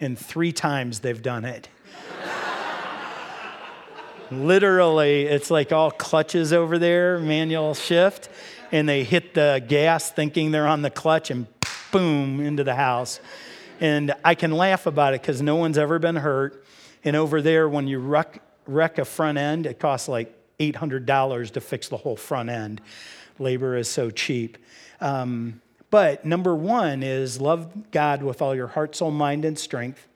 And 0.00 0.18
three 0.18 0.52
times 0.52 1.00
they've 1.00 1.22
done 1.22 1.44
it. 1.44 1.68
literally, 4.30 5.22
it's 5.22 5.50
like 5.50 5.72
all 5.72 5.90
clutches 5.90 6.52
over 6.52 6.78
there, 6.78 7.18
manual 7.18 7.74
shift, 7.74 8.28
and 8.72 8.88
they 8.88 9.04
hit 9.04 9.34
the 9.34 9.64
gas 9.66 10.10
thinking 10.10 10.50
they're 10.50 10.66
on 10.66 10.82
the 10.82 10.90
clutch 10.90 11.30
and 11.30 11.46
boom 11.92 12.40
into 12.40 12.64
the 12.64 12.74
house. 12.74 13.20
And 13.80 14.14
I 14.24 14.34
can 14.34 14.52
laugh 14.52 14.86
about 14.86 15.14
it 15.14 15.22
because 15.22 15.40
no 15.40 15.56
one's 15.56 15.78
ever 15.78 15.98
been 15.98 16.16
hurt. 16.16 16.64
And 17.04 17.14
over 17.14 17.40
there, 17.40 17.68
when 17.68 17.86
you 17.86 17.98
wreck, 17.98 18.42
wreck 18.66 18.98
a 18.98 19.04
front 19.04 19.38
end, 19.38 19.66
it 19.66 19.78
costs 19.78 20.08
like 20.08 20.34
$800 20.58 21.50
to 21.52 21.60
fix 21.60 21.88
the 21.88 21.96
whole 21.96 22.16
front 22.16 22.50
end. 22.50 22.80
Labor 23.38 23.76
is 23.76 23.88
so 23.88 24.10
cheap. 24.10 24.58
Um, 25.00 25.60
but 25.90 26.24
number 26.24 26.54
one 26.54 27.02
is 27.02 27.40
love 27.40 27.90
God 27.90 28.22
with 28.22 28.42
all 28.42 28.54
your 28.54 28.66
heart, 28.66 28.94
soul, 28.96 29.10
mind, 29.10 29.44
and 29.44 29.58
strength. 29.58 30.06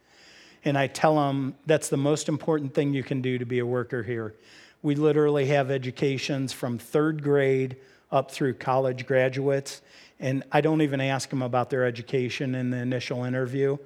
And 0.65 0.77
I 0.77 0.87
tell 0.87 1.17
them 1.17 1.55
that's 1.67 1.89
the 1.89 1.97
most 1.97 2.29
important 2.29 2.75
thing 2.75 2.93
you 2.93 3.03
can 3.03 3.23
do 3.23 3.39
to 3.39 3.47
be 3.47 3.59
a 3.59 3.67
worker 3.67 4.03
here. 4.03 4.35
We 4.83 4.95
literally 4.95 5.47
have 5.47 5.71
educations 5.71 6.53
from 6.53 6.79
third 6.79 7.23
grade 7.23 7.77
up 8.11 8.31
through 8.31 8.55
college 8.55 9.07
graduates. 9.07 9.81
And 10.21 10.45
I 10.53 10.61
don't 10.61 10.83
even 10.83 11.01
ask 11.01 11.31
them 11.31 11.43
about 11.43 11.71
their 11.71 11.85
education 11.85 12.55
in 12.55 12.71
the 12.71 12.77
initial 12.77 13.25
interview. 13.25 13.79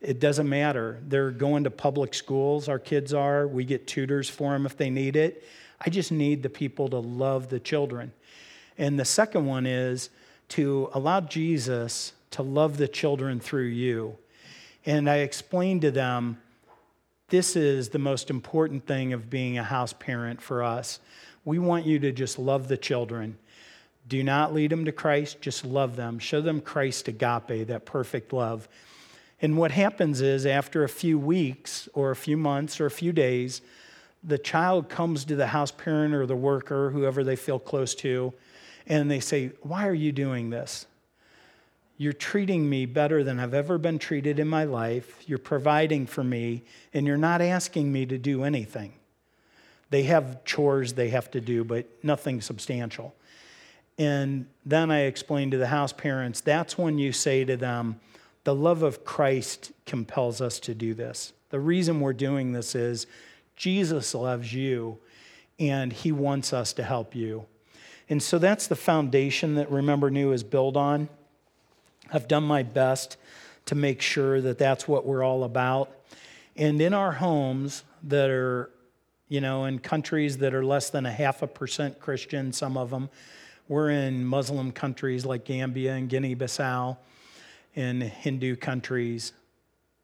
It 0.00 0.20
doesn't 0.20 0.48
matter. 0.48 1.00
They're 1.06 1.30
going 1.30 1.64
to 1.64 1.70
public 1.70 2.12
schools, 2.12 2.68
our 2.68 2.78
kids 2.78 3.14
are. 3.14 3.46
We 3.46 3.64
get 3.64 3.86
tutors 3.86 4.28
for 4.28 4.52
them 4.52 4.66
if 4.66 4.76
they 4.76 4.90
need 4.90 5.16
it. 5.16 5.44
I 5.84 5.90
just 5.90 6.12
need 6.12 6.42
the 6.42 6.48
people 6.48 6.88
to 6.90 6.98
love 6.98 7.48
the 7.48 7.60
children. 7.60 8.12
And 8.78 8.98
the 8.98 9.04
second 9.04 9.46
one 9.46 9.66
is 9.66 10.10
to 10.50 10.90
allow 10.92 11.20
Jesus 11.20 12.12
to 12.32 12.42
love 12.42 12.76
the 12.76 12.88
children 12.88 13.40
through 13.40 13.66
you. 13.66 14.16
And 14.86 15.08
I 15.10 15.18
explained 15.18 15.82
to 15.82 15.90
them 15.90 16.38
this 17.28 17.56
is 17.56 17.88
the 17.88 17.98
most 17.98 18.30
important 18.30 18.86
thing 18.86 19.12
of 19.12 19.30
being 19.30 19.56
a 19.56 19.64
house 19.64 19.92
parent 19.92 20.42
for 20.42 20.62
us. 20.62 21.00
We 21.44 21.58
want 21.58 21.86
you 21.86 21.98
to 22.00 22.12
just 22.12 22.38
love 22.38 22.68
the 22.68 22.76
children. 22.76 23.38
Do 24.06 24.22
not 24.22 24.52
lead 24.52 24.70
them 24.70 24.84
to 24.84 24.92
Christ, 24.92 25.40
just 25.40 25.64
love 25.64 25.96
them. 25.96 26.18
Show 26.18 26.40
them 26.40 26.60
Christ 26.60 27.08
agape, 27.08 27.66
that 27.68 27.86
perfect 27.86 28.32
love. 28.32 28.68
And 29.40 29.56
what 29.56 29.72
happens 29.72 30.20
is, 30.20 30.44
after 30.44 30.84
a 30.84 30.88
few 30.88 31.18
weeks 31.18 31.88
or 31.94 32.10
a 32.10 32.16
few 32.16 32.36
months 32.36 32.80
or 32.80 32.86
a 32.86 32.90
few 32.90 33.12
days, 33.12 33.62
the 34.24 34.38
child 34.38 34.88
comes 34.88 35.24
to 35.24 35.36
the 35.36 35.48
house 35.48 35.70
parent 35.70 36.14
or 36.14 36.26
the 36.26 36.36
worker, 36.36 36.90
whoever 36.90 37.24
they 37.24 37.36
feel 37.36 37.58
close 37.58 37.94
to, 37.96 38.32
and 38.86 39.10
they 39.10 39.20
say, 39.20 39.52
Why 39.62 39.86
are 39.86 39.94
you 39.94 40.12
doing 40.12 40.50
this? 40.50 40.86
You're 41.96 42.12
treating 42.12 42.68
me 42.68 42.86
better 42.86 43.22
than 43.22 43.38
I've 43.38 43.54
ever 43.54 43.78
been 43.78 43.98
treated 43.98 44.38
in 44.38 44.48
my 44.48 44.64
life. 44.64 45.22
You're 45.26 45.38
providing 45.38 46.06
for 46.06 46.24
me, 46.24 46.64
and 46.92 47.06
you're 47.06 47.16
not 47.16 47.40
asking 47.40 47.92
me 47.92 48.06
to 48.06 48.18
do 48.18 48.44
anything. 48.44 48.94
They 49.90 50.04
have 50.04 50.44
chores 50.44 50.94
they 50.94 51.10
have 51.10 51.30
to 51.32 51.40
do, 51.40 51.64
but 51.64 51.86
nothing 52.02 52.40
substantial. 52.40 53.14
And 53.98 54.46
then 54.64 54.90
I 54.90 55.00
explained 55.00 55.52
to 55.52 55.58
the 55.58 55.66
house 55.66 55.92
parents 55.92 56.40
that's 56.40 56.78
when 56.78 56.98
you 56.98 57.12
say 57.12 57.44
to 57.44 57.56
them, 57.56 58.00
the 58.44 58.54
love 58.54 58.82
of 58.82 59.04
Christ 59.04 59.70
compels 59.86 60.40
us 60.40 60.58
to 60.60 60.74
do 60.74 60.94
this. 60.94 61.32
The 61.50 61.60
reason 61.60 62.00
we're 62.00 62.14
doing 62.14 62.52
this 62.52 62.74
is 62.74 63.06
Jesus 63.62 64.12
loves 64.12 64.52
you 64.52 64.98
and 65.56 65.92
he 65.92 66.10
wants 66.10 66.52
us 66.52 66.72
to 66.72 66.82
help 66.82 67.14
you. 67.14 67.46
And 68.08 68.20
so 68.20 68.40
that's 68.40 68.66
the 68.66 68.74
foundation 68.74 69.54
that 69.54 69.70
Remember 69.70 70.10
Nhu 70.10 70.34
is 70.34 70.42
built 70.42 70.76
on. 70.76 71.08
I've 72.12 72.26
done 72.26 72.42
my 72.42 72.64
best 72.64 73.16
to 73.66 73.76
make 73.76 74.02
sure 74.02 74.40
that 74.40 74.58
that's 74.58 74.88
what 74.88 75.06
we're 75.06 75.22
all 75.22 75.44
about. 75.44 75.92
And 76.56 76.80
in 76.80 76.92
our 76.92 77.12
homes 77.12 77.84
that 78.02 78.30
are, 78.30 78.68
you 79.28 79.40
know, 79.40 79.66
in 79.66 79.78
countries 79.78 80.38
that 80.38 80.54
are 80.54 80.64
less 80.64 80.90
than 80.90 81.06
a 81.06 81.12
half 81.12 81.42
a 81.42 81.46
percent 81.46 82.00
Christian, 82.00 82.52
some 82.52 82.76
of 82.76 82.90
them, 82.90 83.10
we're 83.68 83.90
in 83.90 84.24
Muslim 84.24 84.72
countries 84.72 85.24
like 85.24 85.44
Gambia 85.44 85.92
and 85.94 86.08
Guinea 86.08 86.34
Bissau, 86.34 86.96
in 87.76 88.00
Hindu 88.00 88.56
countries. 88.56 89.32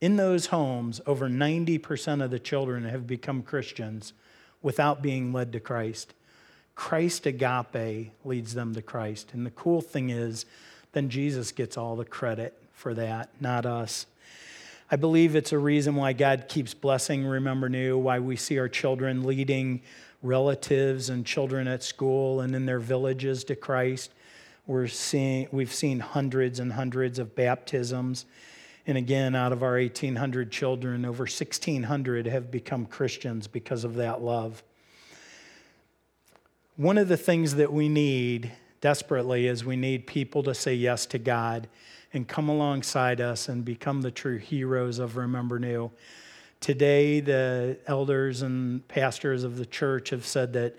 In 0.00 0.16
those 0.16 0.46
homes, 0.46 1.00
over 1.06 1.28
90% 1.28 2.22
of 2.22 2.30
the 2.30 2.38
children 2.38 2.84
have 2.84 3.06
become 3.06 3.42
Christians 3.42 4.12
without 4.62 5.02
being 5.02 5.32
led 5.32 5.52
to 5.52 5.60
Christ. 5.60 6.14
Christ 6.74 7.26
agape 7.26 8.12
leads 8.24 8.54
them 8.54 8.74
to 8.74 8.82
Christ. 8.82 9.30
And 9.32 9.44
the 9.44 9.50
cool 9.50 9.80
thing 9.80 10.10
is, 10.10 10.46
then 10.92 11.08
Jesus 11.08 11.50
gets 11.50 11.76
all 11.76 11.96
the 11.96 12.04
credit 12.04 12.54
for 12.72 12.94
that, 12.94 13.30
not 13.40 13.66
us. 13.66 14.06
I 14.90 14.96
believe 14.96 15.34
it's 15.34 15.52
a 15.52 15.58
reason 15.58 15.96
why 15.96 16.12
God 16.12 16.46
keeps 16.48 16.72
blessing 16.72 17.26
Remember 17.26 17.68
Nhu, 17.68 17.98
why 17.98 18.20
we 18.20 18.36
see 18.36 18.58
our 18.58 18.68
children 18.68 19.24
leading 19.24 19.82
relatives 20.22 21.10
and 21.10 21.26
children 21.26 21.68
at 21.68 21.82
school 21.82 22.40
and 22.40 22.54
in 22.54 22.64
their 22.64 22.78
villages 22.78 23.44
to 23.44 23.56
Christ. 23.56 24.12
We're 24.66 24.86
seeing, 24.86 25.48
we've 25.50 25.74
seen 25.74 26.00
hundreds 26.00 26.60
and 26.60 26.72
hundreds 26.72 27.18
of 27.18 27.34
baptisms. 27.34 28.24
And 28.88 28.96
again, 28.96 29.34
out 29.34 29.52
of 29.52 29.62
our 29.62 29.74
1,800 29.74 30.50
children, 30.50 31.04
over 31.04 31.24
1,600 31.24 32.26
have 32.26 32.50
become 32.50 32.86
Christians 32.86 33.46
because 33.46 33.84
of 33.84 33.96
that 33.96 34.22
love. 34.22 34.62
One 36.76 36.96
of 36.96 37.06
the 37.06 37.18
things 37.18 37.56
that 37.56 37.70
we 37.70 37.90
need 37.90 38.50
desperately 38.80 39.46
is 39.46 39.62
we 39.62 39.76
need 39.76 40.06
people 40.06 40.42
to 40.44 40.54
say 40.54 40.72
yes 40.74 41.04
to 41.06 41.18
God 41.18 41.68
and 42.14 42.26
come 42.26 42.48
alongside 42.48 43.20
us 43.20 43.50
and 43.50 43.62
become 43.62 44.00
the 44.00 44.10
true 44.10 44.38
heroes 44.38 44.98
of 44.98 45.18
Remember 45.18 45.60
Nhu. 45.60 45.90
Today, 46.60 47.20
the 47.20 47.76
elders 47.86 48.40
and 48.40 48.88
pastors 48.88 49.44
of 49.44 49.58
the 49.58 49.66
church 49.66 50.08
have 50.08 50.24
said 50.24 50.54
that 50.54 50.76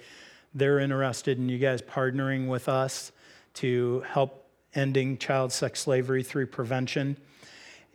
they're 0.55 0.79
interested 0.79 1.37
in 1.37 1.47
you 1.47 1.59
guys 1.59 1.83
partnering 1.83 2.47
with 2.47 2.69
us 2.69 3.11
to 3.53 4.03
help 4.07 4.47
ending 4.73 5.19
child 5.19 5.51
sex 5.51 5.81
slavery 5.81 6.23
through 6.23 6.47
prevention. 6.47 7.15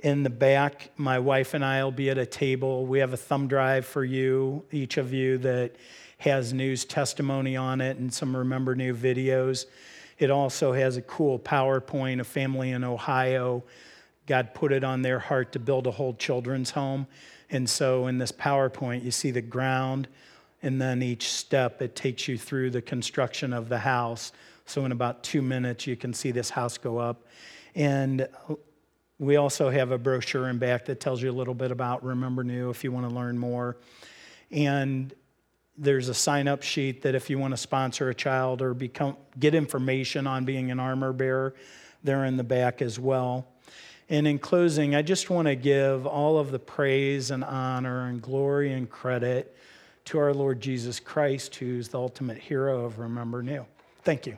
In 0.05 0.23
the 0.23 0.29
back, 0.29 0.91
my 0.99 1.19
wife 1.19 1.55
and 1.55 1.65
I 1.65 1.83
will 1.83 1.91
be 1.91 2.11
at 2.11 2.19
a 2.19 2.27
table. 2.27 2.85
We 2.85 2.99
have 2.99 3.15
a 3.15 3.17
thumb 3.17 3.49
drive 3.49 3.87
for 3.87 4.05
you, 4.05 4.63
each 4.71 4.99
of 4.99 5.15
you, 5.15 5.39
that 5.39 5.77
has 6.19 6.53
Nhu's 6.53 6.85
testimony 6.85 7.57
on 7.57 7.81
it 7.81 7.97
and 7.97 8.13
some 8.13 8.37
Remember 8.37 8.77
Nhu 8.77 8.95
videos. 8.95 9.65
It 10.19 10.31
also 10.31 10.75
has 10.75 10.99
a 10.99 11.01
cool 11.01 11.39
PowerPoint. 11.39 12.21
A 12.21 12.25
family 12.25 12.73
in 12.73 12.85
Ohio, 12.85 13.65
God 14.27 14.53
put 14.53 14.73
it 14.73 14.85
on 14.85 15.01
their 15.01 15.19
heart 15.19 15.53
to 15.53 15.59
build 15.59 15.87
a 15.87 15.93
whole 15.93 16.13
children's 16.13 16.73
home. 16.73 17.07
And 17.49 17.69
so 17.69 18.07
in 18.07 18.19
this 18.19 18.31
PowerPoint, 18.31 19.05
you 19.05 19.11
see 19.11 19.31
the 19.31 19.41
ground, 19.41 20.07
and 20.63 20.79
then 20.83 21.03
each 21.03 21.31
step, 21.31 21.81
it 21.81 21.97
takes 21.97 22.29
you 22.29 22.37
through 22.37 22.73
the 22.73 22.83
construction 22.83 23.55
of 23.55 23.71
the 23.71 23.79
house. 23.79 24.33
So 24.67 24.85
in 24.85 24.93
about 24.93 25.23
two 25.23 25.41
minutes, 25.41 25.87
you 25.87 25.97
can 25.97 26.13
see 26.13 26.31
this 26.31 26.51
house 26.51 26.77
go 26.77 26.99
up. 26.99 27.25
And 27.75 28.29
we 29.25 29.37
also 29.37 29.71
have 29.71 29.91
a 29.91 29.99
brochure 29.99 30.49
in 30.49 30.59
back 30.59 30.85
that 30.87 31.01
tells 31.01 31.23
you 31.23 31.31
a 31.31 31.33
little 31.33 31.55
bit 31.55 31.71
about 31.71 32.05
Remember 32.05 32.45
Nhu 32.45 32.71
if 32.71 32.85
you 32.85 32.93
want 32.93 33.09
to 33.09 33.15
learn 33.15 33.39
more. 33.39 33.77
And 34.51 35.13
there's 35.77 36.09
a 36.09 36.15
sign 36.15 36.47
up 36.47 36.63
sheet 36.63 37.03
that 37.03 37.15
if 37.15 37.31
you 37.31 37.39
want 37.39 37.53
to 37.53 37.57
sponsor 37.57 38.09
a 38.09 38.15
child 38.15 38.63
or 38.63 38.75
become, 38.75 39.17
get 39.39 39.55
information 39.55 40.27
on 40.27 40.45
being 40.45 40.71
an 40.71 40.79
armor 40.79 41.13
bearer, 41.13 41.55
they're 42.03 42.25
in 42.25 42.37
the 42.37 42.45
back 42.45 42.83
as 42.83 42.99
well. 42.99 43.47
And 44.09 44.27
in 44.27 44.39
closing, 44.39 44.95
I 44.95 45.03
just 45.03 45.31
want 45.31 45.49
to 45.49 45.57
give 45.57 46.07
all 46.07 46.39
of 46.39 46.51
the 46.51 46.59
praise 46.59 47.31
and 47.31 47.43
honor 47.43 48.09
and 48.09 48.21
glory 48.21 48.73
and 48.73 48.89
credit 48.89 49.57
to 50.07 50.19
our 50.19 50.35
Lord 50.35 50.61
Jesus 50.61 51.01
Christ, 51.01 51.57
who's 51.57 51.89
the 51.89 51.99
ultimate 51.99 52.39
hero 52.39 52.85
of 52.85 52.99
Remember 52.99 53.43
Nhu. 53.43 53.65
Thank 54.03 54.27
you. 54.27 54.37